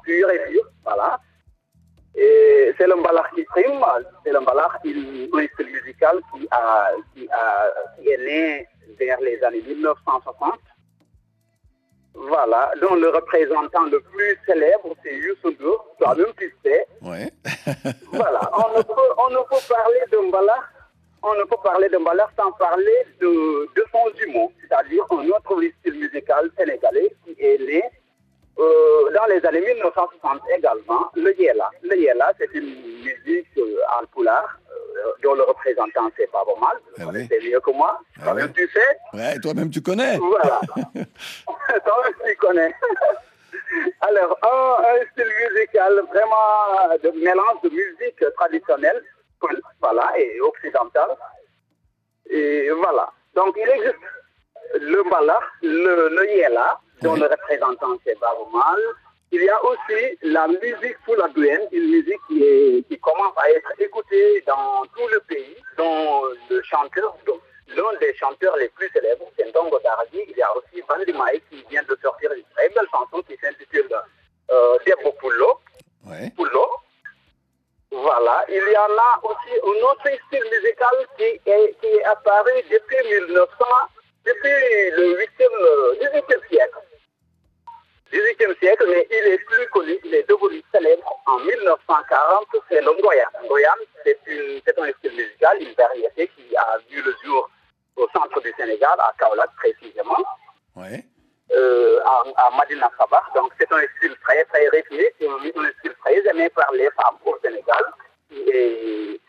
[0.03, 1.19] pur et pur, voilà.
[2.15, 3.83] Et c'est le Mbalak qui prime,
[4.23, 4.39] c'est le
[4.83, 8.67] une musical qui, a, qui, a, qui est né
[8.99, 10.59] vers les années 1960.
[12.15, 16.88] Voilà, dont le représentant le plus célèbre, c'est Youssou Ndour, toi-même tu sais.
[17.01, 17.30] Ouais.
[18.13, 20.56] Voilà, on ne peut, on ne peut parler de Mbala,
[21.21, 25.62] on ne peut parler de Mbala sans parler de, de son jumeau, c'est-à-dire un autre
[25.80, 27.84] style musical sénégalais qui est né
[28.58, 31.69] euh, dans les années 1960 également, le Yela.
[31.84, 34.58] Le Yela, c'est une musique euh, en poulard,
[35.24, 37.28] dont le représentant c'est pas mal, Ah oui.
[37.30, 38.98] c'est mieux que moi, toi-même tu sais.
[39.13, 40.17] Ouais, toi-même tu connais.
[40.17, 40.60] Voilà.
[41.86, 42.74] Toi-même tu connais.
[44.02, 49.02] Alors, un, un style musical vraiment de mélange de musique traditionnelle,
[49.82, 51.12] voilà, et occidentale.
[52.30, 53.12] Et voilà.
[53.36, 53.95] Donc, il existe
[54.80, 58.80] le mbala, le, le yela, dont le représentant c'est Mal.
[59.31, 63.49] Il y a aussi la musique sous la une musique qui, est, qui commence à
[63.51, 67.17] être écoutée dans tout le pays, dont le chanteur,
[67.67, 70.19] l'un des chanteurs les plus célèbres, c'est Ndongo Daradi.
[70.29, 73.35] Il y a aussi Bandi Maï qui vient de sortir une très belle chanson qui
[73.38, 73.89] s'intitule
[74.51, 75.11] euh, Debo.
[75.13, 75.59] Pullo.
[77.91, 78.45] Voilà.
[78.49, 83.09] Il y en a aussi un autre style musical qui est, qui est apparu depuis
[83.21, 83.47] 1900,
[84.25, 84.49] depuis
[84.97, 86.85] le 8e, 18e siècle.
[88.11, 92.91] 18e siècle, mais il est plus connu, il est devenu célèbre en 1940, c'est le
[92.93, 93.27] Ngoyan.
[93.45, 97.49] Ngoyan, c'est un style musical, une variété qui a vu le jour
[97.97, 100.23] au centre du Sénégal, à Kaolack précisément,
[101.51, 103.23] euh, à, à Madina Sabah.
[103.35, 107.17] Donc c'est un style très très rythmique, un, un style très aimé par les femmes
[107.25, 107.83] au Sénégal,
[108.29, 109.19] qui est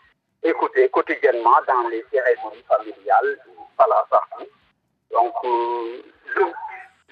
[0.42, 3.38] écouté quotidiennement dans les cérémonies familiales,
[3.76, 4.46] voilà, partout.
[5.10, 6.02] Donc, euh,
[6.34, 6.52] je-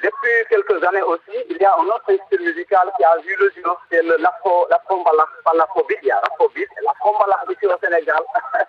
[0.04, 3.50] depuis quelques années aussi, il y a un autre style musical qui a vu le
[3.56, 8.22] jour, c'est l'afro, l'afro-mbalax, pas l'afrobeat, il y a l'afrobeat et l'afro-mbalax ici au Sénégal.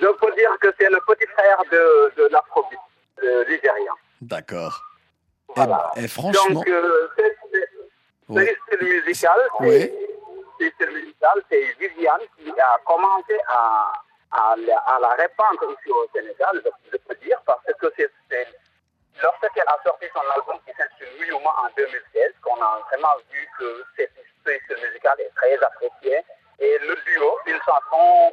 [0.00, 2.78] je peux dire que c'est le petit frère de, de l'afrobeat
[3.22, 3.94] euh, nigérien.
[4.20, 4.82] D'accord.
[5.54, 5.90] Voilà.
[5.96, 8.56] Et, et franchement, Donc, euh, ce Ouais.
[8.66, 9.92] style musical, c'est Oui.
[11.50, 13.92] c'est Viviane qui a commencé à,
[14.30, 18.10] à, la- à la répandre ici au Sénégal, je, je peux dire, parce que c'est-
[19.20, 23.84] lorsqu'elle a sorti son album qui s'intitule Wiyuma en 2016, qu'on a vraiment vu que
[23.96, 24.02] ce
[24.44, 26.24] ce style musical est très apprécié.
[26.58, 28.32] Et le duo, une chanson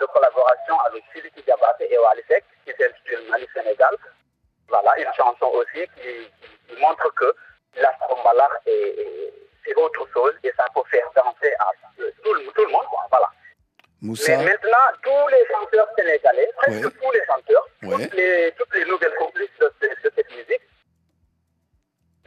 [0.00, 3.94] de collaboration avec Philippe Diabaté et Walisek, qui s'intitule Mali Sénégal,
[4.68, 6.30] voilà, une chanson aussi qui,
[6.78, 7.34] montre que
[8.66, 9.32] est-
[9.64, 12.84] c'est autre chose et ça peut faire danser à tout le, monde.
[14.02, 16.90] Moussa, Mais maintenant, tous les chanteurs sénégalais, presque Ouais.
[17.02, 18.04] tous les chanteurs, Ouais.
[18.04, 20.62] toutes, les, toutes les nouvelles complices de, ce- de cette musique,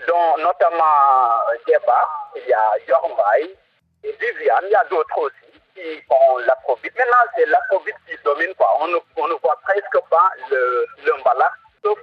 [0.07, 3.55] dont notamment Deba, il y a Yormbaï
[4.03, 6.93] et Viviane, il y a d'autres aussi qui font l'afrobeat.
[6.97, 8.53] Maintenant, c'est l'afrobeat qui domine.
[8.55, 8.69] Quoi.
[8.79, 11.51] On, ne, on ne voit presque pas le, le mbala,
[11.83, 11.97] sauf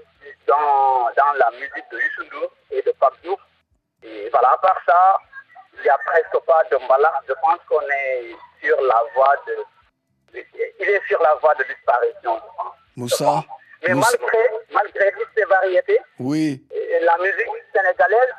[0.46, 3.38] dans, dans la musique de Youssou N'Dour et de Pape Diouf.
[4.02, 5.18] Et voilà, à part ça,
[5.81, 7.12] il n'y a presque pas de mbala.
[7.29, 9.57] Je pense qu'on est sur la voie de...
[10.79, 12.75] Il est sur la voie de disparition, je pense.
[12.97, 13.45] Moussa,
[13.83, 14.38] Mais Moussa- malgré,
[14.71, 16.62] malgré toutes ces variétés, oui,
[17.03, 18.35] la musique sénégalaise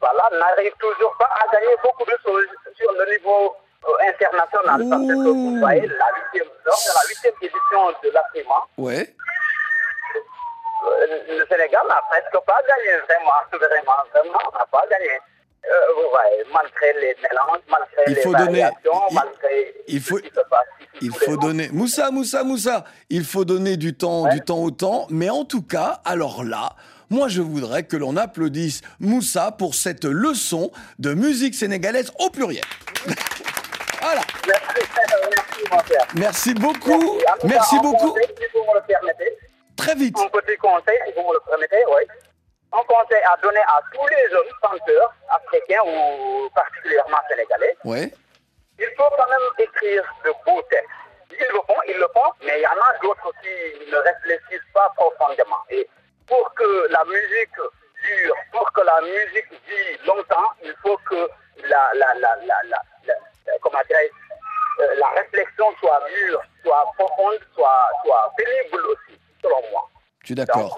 [0.00, 3.56] voilà, n'arrive toujours pas à gagner beaucoup de choses sur le niveau
[3.88, 4.80] euh, international.
[4.90, 9.14] Parce que vous voyez, la huitième, lors de la huitième édition de l'Afrima, ouais.
[10.86, 11.06] euh,
[11.38, 15.18] le Sénégal n'a presque pas gagné, vraiment, vraiment, vraiment, n'a pas gagné.
[15.68, 20.00] Euh, vous voyez, malgré les mélanges, malgré Il les faut donner- variations, il- malgré il
[20.00, 21.68] faut, ce qui se passe ici il les faut donner.
[21.72, 25.06] Moussa, Moussa, Moussa, il faut donner du temps, du temps au temps.
[25.10, 26.70] Mais en tout cas, alors là,
[27.10, 32.64] moi je voudrais que l'on applaudisse Moussa pour cette leçon de musique sénégalaise au pluriel.
[34.00, 34.20] voilà.
[34.46, 34.64] Merci,
[35.34, 36.06] merci, mon frère.
[36.14, 37.18] Merci beaucoup.
[37.44, 38.10] Merci un beaucoup.
[38.12, 39.38] conseil, si vous me le permettez.
[39.76, 40.16] Très vite.
[40.18, 42.02] Un petit conseil, si vous me le permettez, oui.
[42.78, 47.76] Un conseil à donner à tous les jeunes chanteurs africains ou particulièrement sénégalais.
[47.84, 48.12] Ouais.
[48.78, 50.90] Il faut quand même écrire de beaux textes.
[51.30, 54.72] Ils le font, ils le font, mais il y en a d'autres qui ne réfléchissent
[54.74, 55.62] pas profondément.
[55.70, 55.88] Et
[56.26, 57.56] pour que la musique
[58.04, 61.28] dure, pour que la musique vit longtemps, il faut que
[61.64, 63.14] la, la, la, la, la, la-
[63.46, 69.88] la- comment euh, la réflexion soit mûre, soit profonde, soit, soit pénible aussi, selon moi.
[70.26, 70.76] Je suis d'accord.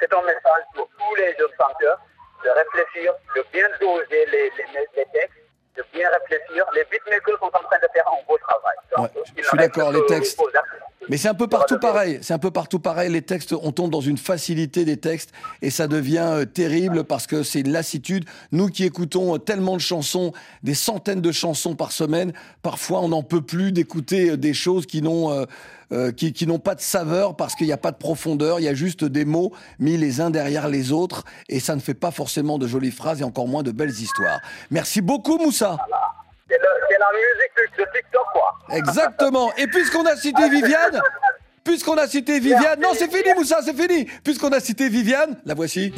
[0.00, 2.00] C'est un message pour tous les jeunes chanteurs
[2.44, 5.38] de réfléchir, de bien doser les, les, les textes,
[5.76, 6.64] de bien réfléchir.
[6.74, 8.74] Les beatmakers sont en train de faire un beau travail.
[8.96, 10.40] Donc, Ouais, il je suis d'accord, les textes.
[11.08, 12.18] Mais c'est un peu partout pareil.
[12.22, 13.10] C'est un peu partout pareil.
[13.10, 15.30] Les textes, on tombe dans une facilité des textes
[15.62, 18.24] et ça devient euh, terrible parce que c'est une lassitude.
[18.50, 20.32] Nous qui écoutons euh, tellement de chansons,
[20.64, 22.32] des centaines de chansons par semaine,
[22.62, 25.46] parfois on n'en peut plus d'écouter euh, des choses qui n'ont
[25.92, 28.60] euh, qui, qui n'ont pas de saveur parce qu'il n'y a pas de profondeur.
[28.60, 31.80] Il y a juste des mots mis les uns derrière les autres et ça ne
[31.80, 34.40] fait pas forcément de jolies phrases et encore moins de belles histoires.
[34.70, 35.76] Merci beaucoup, Moussa.
[36.48, 36.56] C'est
[36.98, 38.76] la musique de TikTok, quoi.
[38.76, 39.52] Exactement.
[39.56, 41.00] Et puisqu'on a cité Viviane,
[41.64, 44.06] puisqu'on a cité Viviane, non c'est fini Moussa, c'est fini.
[44.24, 45.92] Puisqu'on a cité Viviane, la voici.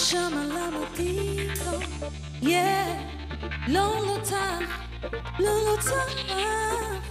[0.00, 1.78] Shama Lama Tico.
[2.40, 2.98] Yeah,
[3.68, 4.66] long, long time,
[5.38, 7.02] long, long time.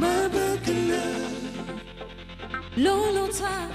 [0.00, 1.32] My book of love.
[2.78, 3.70] Long, long time.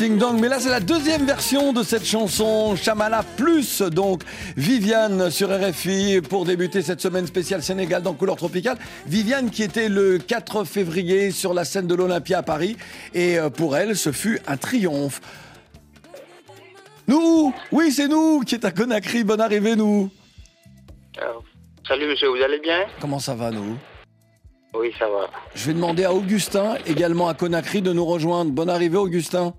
[0.00, 4.22] Ding Dong, mais là c'est la deuxième version de cette chanson, Shamala Plus, donc
[4.56, 8.78] Viviane sur RFI pour débuter cette semaine spéciale Sénégal dans Couleur Tropicale.
[9.06, 12.78] Viviane qui était le 4 février sur la scène de l'Olympia à Paris,
[13.12, 15.20] et euh, pour elle ce fut un triomphe.
[17.06, 20.08] Nous, oui c'est nous qui est à Conakry, bonne arrivée nous.
[21.86, 22.86] Salut monsieur, vous allez bien?
[23.02, 23.76] Comment ça va, nous?
[24.72, 25.28] Oui, ça va.
[25.54, 28.50] Je vais demander à Augustin, également à Conakry, de nous rejoindre.
[28.52, 29.52] Bonne arrivée, Augustin.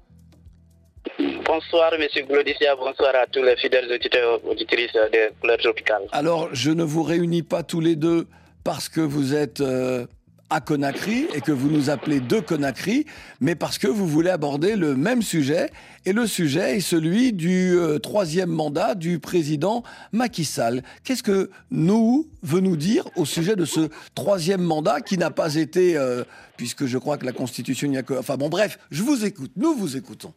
[1.62, 6.02] Bonsoir monsieur Glodicia, bonsoir à tous les fidèles auditeurs auditrices de Couleur Tropicale.
[6.12, 8.28] Alors, je ne vous réunis pas tous les deux
[8.64, 10.06] parce que vous êtes euh,
[10.50, 13.06] à Conakry et que vous nous appelez de Conakry,
[13.42, 15.70] mais parce que vous voulez aborder le même sujet.
[16.06, 19.84] Et le sujet est celui du euh, troisième mandat du président
[20.14, 20.82] Macky Sall.
[21.04, 25.56] Qu'est-ce que nous veut nous dire au sujet de ce troisième mandat qui n'a pas
[25.56, 26.24] été, euh,
[26.58, 28.16] puisque je crois que la Constitution n'y a que...
[28.16, 30.34] Enfin bon, bref, je vous écoute, nous vous écoutons.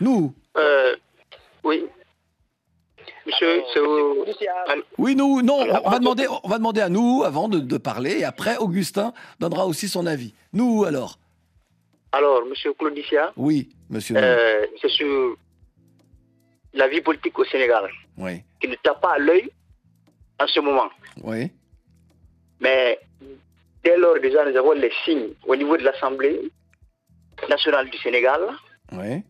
[0.00, 0.34] Nous.
[0.56, 0.96] Euh,
[1.64, 1.84] oui.
[3.26, 4.24] Monsieur, c'est au...
[4.96, 8.18] Oui, nous, non, on va demander, on va demander à nous avant de, de parler,
[8.20, 10.34] et après Augustin donnera aussi son avis.
[10.52, 11.18] Nous alors.
[12.12, 14.16] Alors, monsieur Claudicia, Oui, monsieur.
[14.16, 15.36] euh, c'est sur
[16.72, 19.50] la vie politique au Sénégal Oui, qui ne tape pas à l'œil
[20.40, 20.88] en ce moment.
[21.22, 21.50] oui,
[22.60, 22.98] Mais
[23.84, 26.40] dès lors, déjà, nous avons les signes au niveau de l'Assemblée
[27.48, 28.40] nationale du Sénégal.
[28.92, 29.22] oui.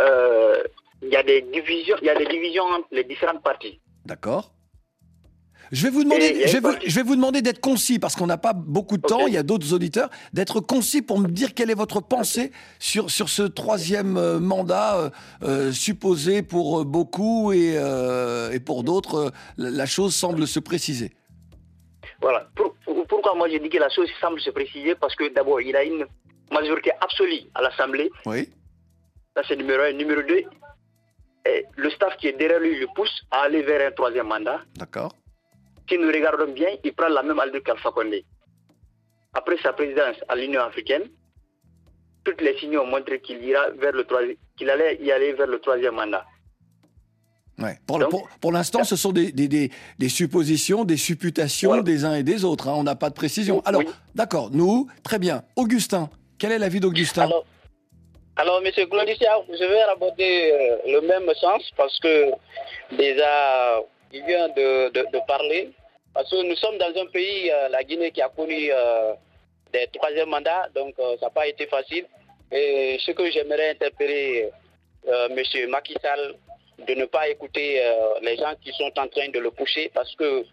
[0.00, 0.62] Euh,
[1.02, 3.80] Il y a des divisions, il y a des divisions entre les différentes parties.
[4.06, 4.52] D'accord.
[5.72, 8.14] Je vais vous demander, je vais vous, partie- je vais vous demander d'être concis parce
[8.16, 9.26] qu'on n'a pas beaucoup de temps.
[9.26, 13.10] Il y a d'autres auditeurs d'être concis pour me dire quelle est votre pensée sur
[13.10, 15.10] sur ce troisième euh, mandat
[15.42, 21.10] euh, supposé pour beaucoup et euh, et pour d'autres, la chose semble se préciser.
[22.22, 22.48] Voilà.
[22.56, 24.94] Pour- pour- pourquoi moi je dis que la chose semble se préciser?
[24.94, 26.06] Parce que d'abord, il a une
[26.52, 28.10] majorité absolue à l'Assemblée.
[28.24, 28.48] Oui.
[29.36, 29.92] Ça, c'est numéro un.
[29.92, 30.42] Numéro deux,
[31.46, 34.60] eh, le staff qui est derrière lui le pousse à aller vers un troisième mandat.
[34.76, 35.12] D'accord.
[35.88, 38.24] Si nous regardons bien, il prend la même allure qu'Alpha Condé.
[39.34, 41.02] Après sa présidence à l'Union africaine,
[42.24, 45.46] toutes les signaux ont montré qu'il ira vers le troisième, qu'il allait y aller vers
[45.46, 46.24] le troisième mandat.
[47.58, 47.78] Ouais.
[47.86, 52.04] Pour, le- pour, pour l'instant, ce sont des, des, des, des suppositions, des supputations des
[52.04, 52.68] uns et des autres.
[52.68, 52.74] hein.
[52.76, 53.60] On n'a pas de précision.
[53.64, 53.82] Alors,
[54.14, 55.42] d'accord, nous, très bien.
[55.56, 57.30] Augustin, quel est l'avis d'Augustin?
[58.38, 58.70] Alors, M.
[58.90, 62.32] Claudicia, je vais aborder euh, le même sens parce que
[62.92, 63.80] déjà,
[64.12, 65.70] il vient de, de- parler.
[66.12, 69.14] Parce que nous sommes dans un pays, euh, la Guinée, qui a connu euh,
[69.72, 72.06] des troisième mandats, donc ça n'a pas été facile.
[72.52, 74.50] Et ce que j'aimerais interpeller
[75.06, 75.68] M.
[75.68, 76.34] Macky Sall,
[76.86, 77.82] de ne pas écouter
[78.22, 80.44] les gens qui sont en train de le pousser parce que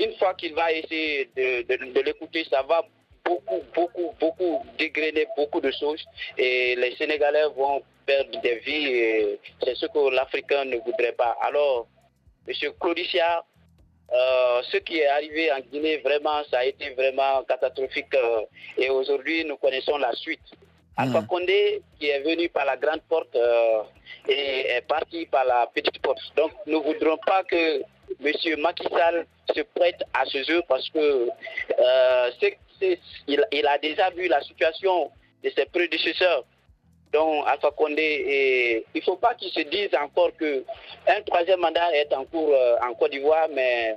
[0.00, 2.82] une fois qu'il va essayer de l'écouter, ça va
[3.26, 6.02] beaucoup, beaucoup, beaucoup dégrainer beaucoup de choses
[6.38, 11.36] et les Sénégalais vont perdre des vies c'est ce que l'Africain ne voudrait pas.
[11.42, 11.86] Alors,
[12.48, 12.54] M.
[12.80, 13.44] Claudicia,
[14.12, 18.42] euh, ce qui est arrivé en Guinée, vraiment, ça a été vraiment catastrophique euh,
[18.78, 20.46] et aujourd'hui, nous connaissons la suite.
[20.98, 23.82] Alpha Condé, qui est venu par la grande porte euh,
[24.28, 26.20] et est parti par la petite porte.
[26.36, 27.80] Donc, nous ne voudrons pas que
[28.24, 28.60] M.
[28.60, 31.28] Macky Sall se prête à ce jeu parce que
[31.78, 32.56] euh, c'est-
[33.28, 35.10] il, il a déjà vu la situation
[35.44, 36.44] de ses prédécesseurs,
[37.12, 38.02] dont Alpha Condé.
[38.28, 42.52] Et il ne faut pas qu'il se dise encore qu'un troisième mandat est en cours
[42.52, 43.96] euh, en Côte d'Ivoire, mais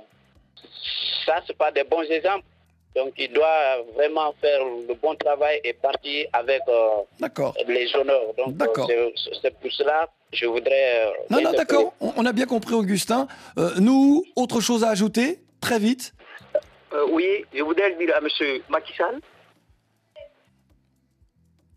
[1.26, 2.44] ça, ce pas des bons exemples.
[2.96, 7.02] Donc, il doit vraiment faire le bon travail et partir avec euh,
[7.68, 8.34] les honneurs.
[8.36, 8.54] Donc,
[8.90, 9.10] euh,
[9.40, 11.06] c'est- pour cela que je voudrais.
[11.06, 11.92] euh, Non, non, d'accord.
[12.00, 13.28] On, on a bien compris, Augustin.
[13.78, 15.38] Nous, autre chose à ajouter?
[15.60, 16.12] Très vite.
[16.92, 18.28] Euh, oui, je voudrais dire à M.
[18.68, 19.20] Macky Sall.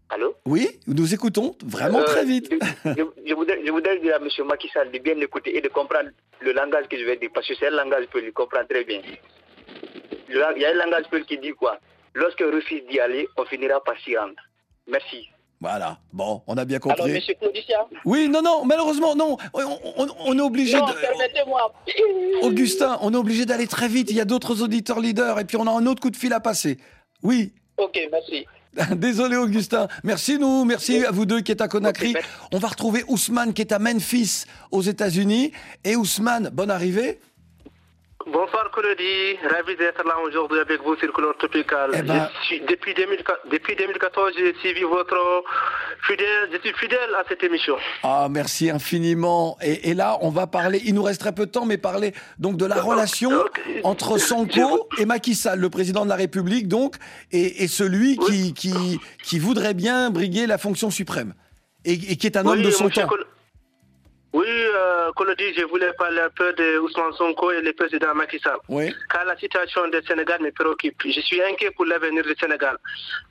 [0.10, 0.36] Allô?
[0.46, 2.52] Oui, nous écoutons vraiment Euh, très vite.
[2.52, 4.28] je, je voudrais, je voudrais dire à M.
[4.48, 6.10] Macky Sall de bien écouter et de comprendre
[6.42, 8.84] le langage que je vais dire, parce que c'est un langage que il comprend très
[8.84, 9.02] bien.
[10.30, 11.80] Il y a un langage qui dit quoi?
[12.16, 14.36] Lorsqu'on refuse d'y aller, on finira par s'y rendre.
[14.88, 15.30] Merci.
[15.64, 15.98] Voilà.
[16.12, 17.14] Bon, on a bien Alors, compris.
[17.16, 17.22] M.
[17.40, 19.38] Claudicia Oui, non, non, malheureusement, non.
[19.54, 19.62] On,
[19.98, 20.92] on- on est obligé Non, de...
[20.92, 21.74] permettez-moi.
[22.42, 24.12] Augustin, on est obligé d'aller très vite.
[24.12, 26.34] Il y a d'autres auditeurs leaders et puis on a un autre coup de fil
[26.34, 26.80] à passer.
[27.22, 27.54] Oui.
[27.78, 28.46] Ok, merci.
[28.98, 29.88] Désolé Augustin.
[30.04, 32.14] Merci nous, merci à vous deux qui êtes à Conakry.
[32.52, 35.54] On va retrouver Ousmane qui est à Memphis aux États-Unis.
[35.86, 37.20] Et Ousmane, bonne arrivée.
[38.26, 41.92] Bonsoir Colody, ravi d'être là aujourd'hui avec vous sur Couleur Tropicale.
[41.94, 42.30] Eh ben-
[42.70, 45.44] depuis, 2004 depuis 2014, j'ai suivi votre
[46.08, 47.76] fidèle, je suis fidèle à cette émission.
[48.04, 49.58] Ah, merci infiniment.
[49.62, 52.14] Et, et là, on va parler, il nous reste très peu de temps, mais parler
[52.40, 53.32] donc de la relation
[53.84, 56.96] entre Sonko et Macky Sall, le président de la République, donc,
[57.34, 61.34] et, et celui qui, qui, qui voudrait bien briguer la fonction suprême.
[61.86, 63.08] Et, et qui est un homme de son temps.
[63.08, 63.26] Col-
[64.34, 68.58] Oui, euh, je voulais parler un peu de Ousmane Sonko et le président Macky Sall.
[68.68, 68.92] Oui.
[69.12, 71.00] Car la situation du Sénégal me préoccupe.
[71.06, 72.78] Je suis inquiet pour l'avenir du Sénégal.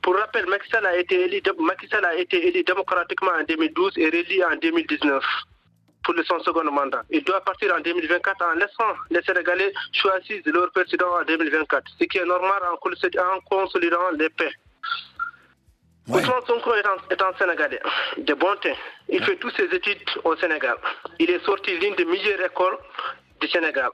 [0.01, 3.95] Pour rappel, Macky Sall a été élu, Macky Sall a été élu démocratiquement en 2012
[3.97, 5.25] et réélu en 2019.
[6.05, 7.03] pour son second mandat.
[7.11, 12.05] Il doit partir en 2024 en laissant les Sénégalais choisir leur président en 2024, ce
[12.05, 14.51] qui est normal en consolidant les paix.
[16.09, 17.81] Ousmane Sonko est un, est un Sénégalais
[18.19, 18.75] de bonté.
[19.09, 20.77] Il fait toutes ses études au Sénégal.
[21.21, 22.77] Il est sorti l'une des meilleures écoles
[23.41, 23.91] du Sénégal.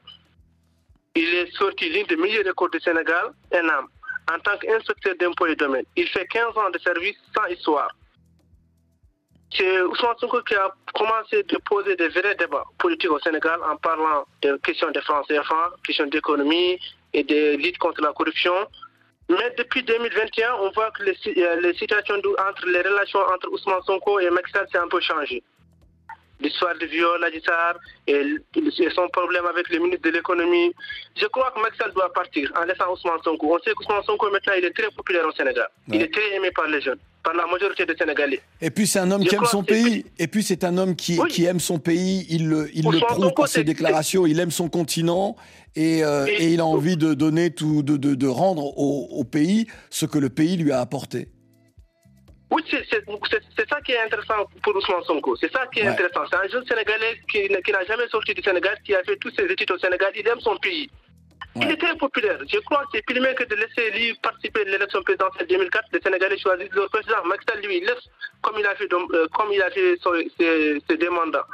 [1.14, 3.86] Il est sorti l'une des meilleures écoles du Sénégal, ENAM,
[4.32, 5.84] en tant qu'inspecteur d'impôts et domaines.
[5.96, 7.90] Il fait 15 ans de service sans histoire.
[9.50, 13.76] C'est Ousmane Sonko qui a commencé de poser des vrais débats politiques au Sénégal en
[13.76, 16.78] parlant de questions de France CFA, questions d'économie
[17.12, 18.54] et de lutte contre la corruption.
[19.28, 24.20] Mais depuis 2021, on voit que les, euh, situations entre les relations entre Ousmane Sonko
[24.20, 25.42] et Macky s'est un peu changé.
[26.40, 27.20] L'histoire de viol,
[28.06, 30.72] et, l- et son problème avec le ministre de l'économie.
[31.20, 33.56] Je crois que Sall doit partir en laissant Ousmane Sonko.
[33.56, 35.66] On sait qu'Ousmane Sonko maintenant il est très populaire au Sénégal.
[35.92, 38.40] Il est très aimé par les jeunes, par la majorité des Sénégalais.
[38.60, 40.04] Et puis c'est un homme Je qui aime son pays.
[40.18, 42.24] Et puis c'est un homme qui, qui aime son pays.
[42.30, 44.24] Il le, il le prouve par ses déclarations.
[44.24, 45.34] Il aime son continent
[45.74, 49.08] et, euh, Et- et il a envie de donner tout, de, de, de rendre au,
[49.10, 51.28] au pays ce que le pays lui a apporté.
[52.50, 55.36] Oui, c'est ça qui est intéressant pour Ousmane Sonko.
[55.36, 55.88] C'est ça qui est Ouais.
[55.88, 56.22] intéressant.
[56.30, 59.44] C'est un jeune Sénégalais qui, n'a jamais sorti du Sénégal, qui a fait toutes ses
[59.46, 60.12] études au Sénégal.
[60.16, 60.90] Il aime son pays.
[61.60, 62.38] Il très populaire.
[62.46, 65.84] Je crois que c'est plus mieux que de laisser lui participer à l'élection présidentielle 2004.
[65.92, 67.16] Les Sénégalais choisissent leur président.
[67.48, 68.04] Sall, lui, il laisse
[68.42, 69.96] comme il a fait, euh, comme il a fait
[70.38, 71.46] ses, ses deux mandats.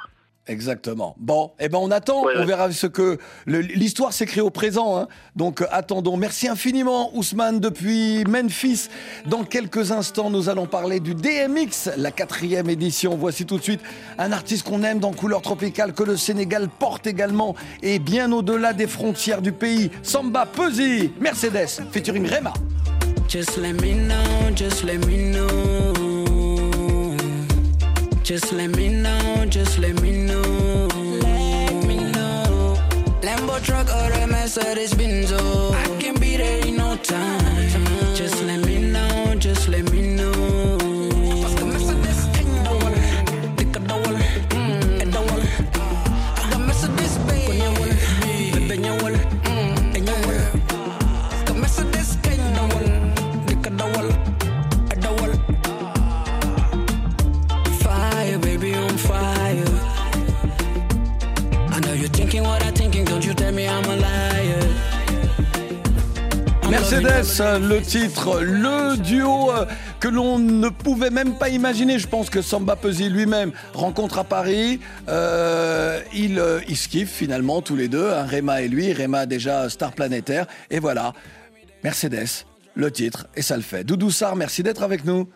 [0.46, 1.14] Exactement.
[1.18, 4.98] Bon, eh ben on attend, on verra ce que l'histoire s'écrit au présent.
[4.98, 5.08] hein.
[5.36, 6.18] Donc euh, attendons.
[6.18, 8.88] Merci infiniment Ousmane depuis Memphis.
[9.24, 13.16] Dans quelques instants, nous allons parler du DMX, la quatrième édition.
[13.16, 13.80] Voici tout de suite
[14.18, 18.74] un artiste qu'on aime dans couleur tropicale que le Sénégal porte également et bien au-delà
[18.74, 19.90] des frontières du pays.
[20.02, 22.52] Samba Pesi, Mercedes, featuring Rema.
[23.30, 26.13] Just let me know, just let me know.
[28.24, 30.40] Just let me know, just let me know.
[31.20, 32.78] Let me know.
[33.20, 35.72] Lambo truck or a Mercedes Benzo.
[35.74, 38.14] I can be there in no time.
[38.14, 40.83] Just let me know, just let me know.
[67.00, 69.64] Mercedes, le titre, le duo euh,
[69.98, 71.98] que l'on ne pouvait même pas imaginer.
[71.98, 74.78] Je pense que Samba Pesi lui-même rencontre à Paris.
[75.08, 78.26] Euh, ils, euh, se kiffent finalement tous les deux, hein,
[78.58, 78.92] et lui.
[78.92, 80.46] Rema déjà star planétaire.
[80.70, 81.12] Et voilà,
[81.82, 83.82] Mercedes, le titre, et ça le fait.
[83.82, 85.28] Doudou Sarr, merci d'être avec nous.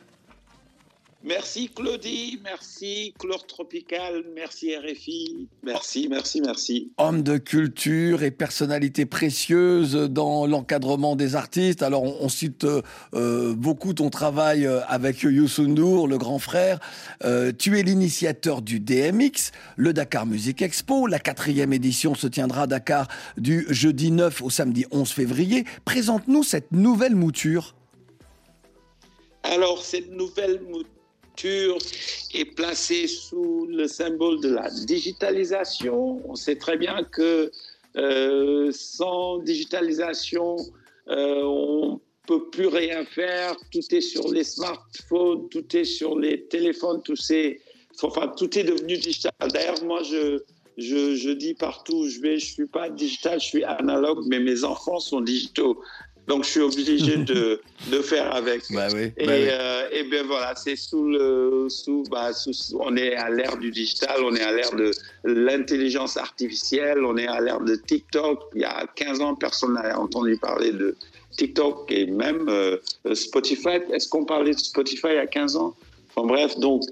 [1.24, 6.92] Merci Claudie, merci Couleur Tropicale, merci RFI, merci, merci, merci.
[6.96, 11.82] Homme de culture et personnalité précieuse dans l'encadrement des artistes.
[11.82, 12.82] Alors on, on cite euh,
[13.14, 16.78] euh, beaucoup ton travail euh, avec Youssou N'Dour, le grand frère.
[17.24, 21.08] Euh, tu es l'initiateur du DMX, le Dakar Music Expo.
[21.08, 25.64] La quatrième édition se tiendra à Dakar du jeudi 9 au samedi 11 février.
[25.84, 27.74] Présente-nous cette nouvelle mouture.
[29.42, 30.97] Alors, cette nouvelle mouture
[31.46, 36.20] est placée sous le symbole de la digitalisation.
[36.28, 37.50] On sait très bien que
[37.96, 40.56] euh, sans digitalisation,
[41.08, 43.56] euh, on peut plus rien faire.
[43.72, 47.60] Tout est sur les smartphones, tout est sur les téléphones, tout est,
[48.02, 49.32] enfin, tout est devenu digital.
[49.52, 50.40] D'ailleurs, moi, je,
[50.76, 54.38] je, je dis partout où je vais, je suis pas digital, je suis analogue, mais
[54.38, 55.80] mes enfants sont digitaux.
[56.28, 57.60] Donc, je suis obligé de,
[57.90, 58.62] de faire avec.
[58.70, 59.46] Bah oui, Et, bah oui.
[59.50, 63.70] euh, et bien voilà, c'est sous le, sous, bah, sous- on est à l'ère du
[63.70, 64.90] digital, on est à l'ère de
[65.24, 68.42] l'intelligence artificielle, on est à l'ère de TikTok.
[68.54, 70.96] Il y a 15 ans, personne n'avait entendu parler de
[71.36, 72.76] TikTok et même euh,
[73.14, 73.78] Spotify.
[73.92, 75.74] Est-ce qu'on parlait de Spotify il y a 15 ans?
[76.14, 76.82] Enfin bref, donc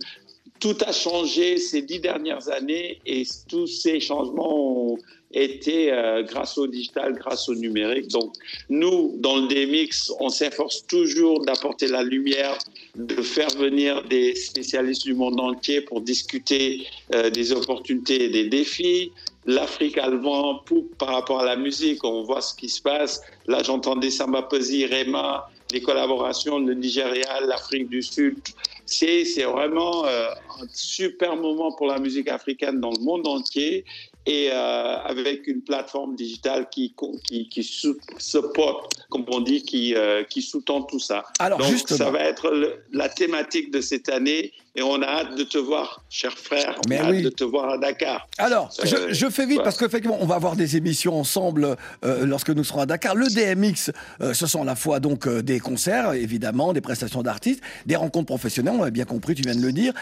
[0.61, 4.99] tout a changé ces dix dernières années et tous ces changements ont
[5.45, 8.09] été euh, grâce au digital, grâce au numérique.
[8.09, 8.35] Donc
[8.69, 12.59] nous, dans le DMX, on s'efforce toujours d'apporter la lumière,
[12.95, 18.49] de faire venir des spécialistes du monde entier pour discuter euh, des opportunités et des
[18.49, 19.13] défis.
[19.47, 22.03] L'Afrique a le vent en poupe par rapport à la musique.
[22.05, 23.21] On voit ce qui se passe.
[23.47, 28.39] Là, j'entendais Samba Pesi, Rema, les collaborations, le Nigeria, l'Afrique du Sud.
[28.85, 30.29] C'est vraiment euh,
[30.61, 33.85] un super moment pour la musique africaine dans le monde entier
[34.27, 40.25] et euh, avec une plateforme digitale qui, qui, qui supporte comme on dit, qui, euh,
[40.25, 41.25] qui sous-tend tout ça.
[41.39, 41.99] Alors, Donc, justement.
[41.99, 45.57] ça va être le- la thématique de cette année et on a hâte de te
[45.59, 46.75] voir, cher frère.
[46.85, 47.19] On Mais a oui.
[47.19, 48.29] hâte de te voir à Dakar.
[48.39, 49.65] Alors, je, je fais vite ouais.
[49.65, 53.15] parce qu'effectivement, on va avoir des émissions ensemble euh, lorsque nous serons à Dakar.
[53.15, 53.91] Le DMX,
[54.21, 57.97] euh, ce sont à la fois donc euh, des concerts, évidemment, des prestations d'artistes, des
[57.97, 58.75] rencontres professionnelles.
[58.79, 59.93] On a bien compris, tu viens de le dire.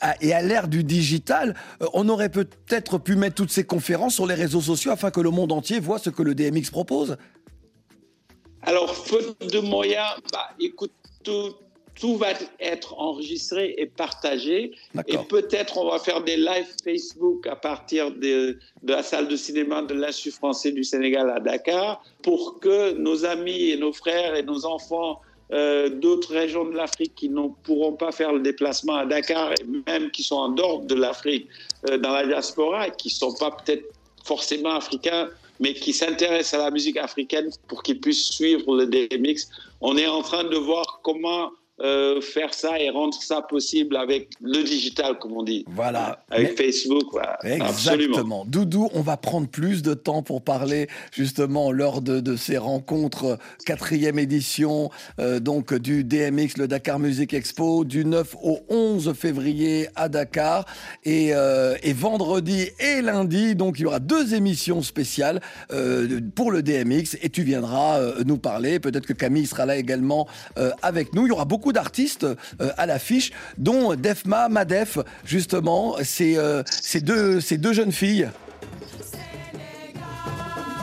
[0.00, 1.54] À- et à l'ère du digital,
[1.92, 5.30] on aurait peut-être pu mettre toutes ces conférences sur les réseaux sociaux afin que le
[5.30, 7.16] monde entier voit ce que le DMX propose.
[8.66, 10.92] Alors, faute de moyens, bah, écoute,
[11.22, 11.54] tout,
[11.94, 12.28] tout va
[12.60, 14.72] être enregistré et partagé.
[15.06, 19.36] Et peut-être on va faire des lives Facebook à partir de, de la salle de
[19.36, 24.34] cinéma de l'Institut français du Sénégal à Dakar pour que nos amis et nos frères
[24.34, 25.20] et nos enfants
[25.52, 29.64] euh, d'autres régions de l'Afrique qui ne pourront pas faire le déplacement à Dakar, et
[29.86, 31.48] même qui sont en dehors de l'Afrique,
[31.90, 33.84] euh, dans la diaspora, et qui ne sont pas peut-être
[34.24, 35.28] forcément africains,
[35.60, 39.48] mais qui s'intéressent à la musique africaine pour qu'ils puissent suivre le DMX.
[39.80, 41.50] On est en train de voir comment
[41.80, 45.64] euh, faire ça et rendre ça possible avec le digital, comme on dit.
[45.68, 46.24] Voilà.
[46.30, 47.36] Avec Facebook, voilà.
[47.42, 48.04] Absolument.
[48.08, 48.44] Exactement.
[48.46, 53.24] Doudou, on va prendre plus de temps pour parler justement lors de, de ces rencontres
[53.24, 59.12] euh, quatrième édition euh, donc du DMX, le Dakar Music Expo, du 9 au 11
[59.14, 60.66] février à Dakar
[61.04, 63.54] et, euh, et vendredi et lundi.
[63.54, 65.40] Donc il y aura deux émissions spéciales
[66.34, 68.78] pour le DMX et tu viendras nous parler.
[68.80, 70.26] Peut-être que Camille sera là également
[70.82, 71.26] avec nous.
[71.26, 77.00] Il y aura beaucoup d'artistes euh, à l'affiche, dont Defma, Madef, justement, ces, euh, ces
[77.00, 78.28] deux, ces deux jeunes filles.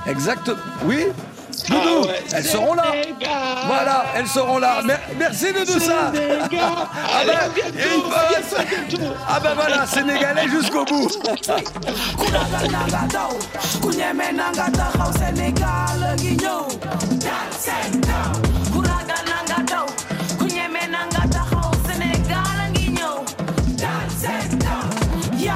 [0.07, 0.51] Exact.
[0.85, 1.05] Oui
[1.67, 2.85] Doudou, elles seront là.
[3.67, 4.81] Voilà, elles seront là.
[4.83, 6.11] Mer- merci de tout ça.
[6.11, 7.39] ah ben,
[8.91, 11.09] il ah ben voilà, sénégalais jusqu'au bout.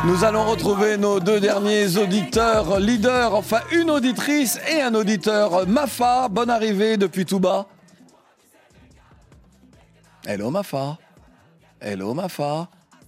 [0.06, 5.68] Nous allons retrouver nos deux derniers auditeurs, leaders, enfin une auditrice et un auditeur.
[5.68, 7.66] Mafa, bonne arrivée depuis tout bas.
[10.28, 10.98] Hello Mafa.
[11.82, 12.68] Hello Mafa.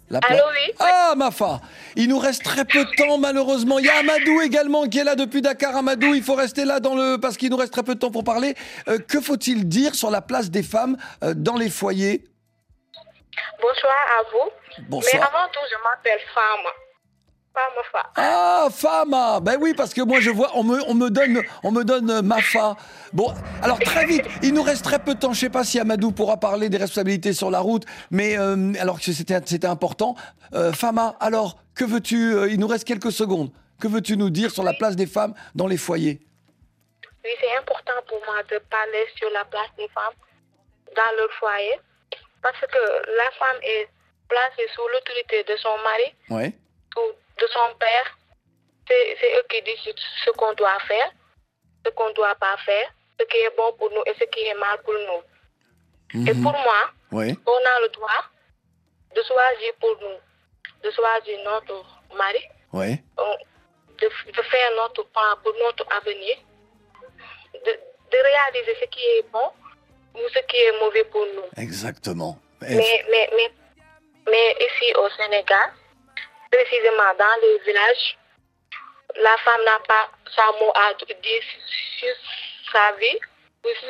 [0.09, 0.73] La pla- Allô, oui.
[0.79, 1.59] Ah Mafa,
[1.95, 3.77] il nous reste très peu de temps malheureusement.
[3.77, 5.75] Il y a Amadou également qui est là depuis Dakar.
[5.75, 8.11] Amadou, il faut rester là dans le parce qu'il nous reste très peu de temps
[8.11, 8.55] pour parler.
[8.87, 12.23] Euh, que faut-il dire sur la place des femmes euh, dans les foyers?
[13.61, 14.83] Bonsoir à vous.
[14.89, 15.13] Bonsoir.
[15.13, 16.69] Mais avant tout, je m'appelle Fama.
[18.15, 21.71] Ah, Fama Ben oui, parce que moi je vois, on me, on me donne, on
[21.71, 22.75] me donne euh, Mafa.
[23.13, 25.33] Bon, alors très vite, il nous reste très peu de temps.
[25.33, 28.99] Je sais pas si Amadou pourra parler des responsabilités sur la route, mais euh, alors
[28.99, 30.15] que c'était important.
[30.53, 33.51] Euh, Fama, alors, que veux-tu euh, Il nous reste quelques secondes.
[33.79, 36.19] Que veux-tu nous dire sur la place des femmes dans les foyers?
[37.23, 40.13] Oui, c'est important pour moi de parler sur la place des femmes
[40.95, 41.79] dans leur foyer.
[42.41, 42.79] Parce que
[43.17, 43.87] la femme est
[44.29, 46.53] placée sous l'autorité de son mari Ouais.
[46.95, 47.01] ou
[47.39, 48.17] de son père.
[48.87, 49.93] C'est eux qui disent
[50.25, 51.11] ce qu'on doit faire,
[51.85, 54.41] ce qu'on ne doit pas faire, ce qui est bon pour nous et ce qui
[54.41, 55.23] est mal pour nous.
[56.27, 56.81] Et pour moi,
[57.45, 58.23] on a le droit
[59.15, 60.17] de choisir pour nous,
[60.83, 61.83] de choisir notre
[62.15, 62.43] mari,
[63.17, 63.37] on-
[64.01, 66.37] de, de faire notre plan pour notre avenir,
[67.65, 67.71] de,
[68.11, 69.49] de réaliser ce qui est bon
[70.15, 71.45] ou ce qui est mauvais pour nous.
[71.61, 72.37] Exactement.
[72.61, 73.51] Mais, mais, mais,
[74.31, 75.71] mais ici au Sénégal,
[76.51, 78.17] précisément dans les villages,
[79.15, 81.43] la femme n'a pas sa mot à dire
[81.99, 82.15] sur
[82.71, 83.19] sa vie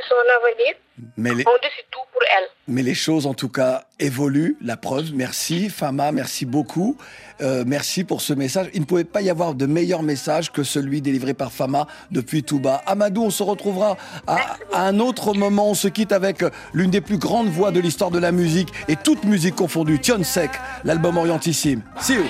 [0.08, 0.76] son avenir.
[1.18, 2.48] Mais les- On décide tout pour elle.
[2.68, 4.58] Mais les choses, en tout cas, évoluent.
[4.62, 5.70] La preuve, merci.
[5.70, 6.98] Fama, merci beaucoup.
[7.42, 8.68] Euh, merci pour ce message.
[8.74, 12.44] Il ne pouvait pas y avoir de meilleur message que celui délivré par Fama depuis
[12.44, 12.82] Touba.
[12.88, 15.70] Amadou, on se retrouvera à, à un autre moment.
[15.70, 18.96] On se quitte avec l'une des plus grandes voix de l'histoire de la musique et
[18.96, 20.00] toute musique confondue.
[20.00, 20.52] Tion Sek,
[20.84, 21.82] l'album orientissime.
[22.02, 22.24] See you.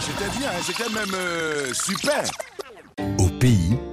[0.00, 2.22] C'était bien, c'était même euh, super.
[3.42, 3.91] Pays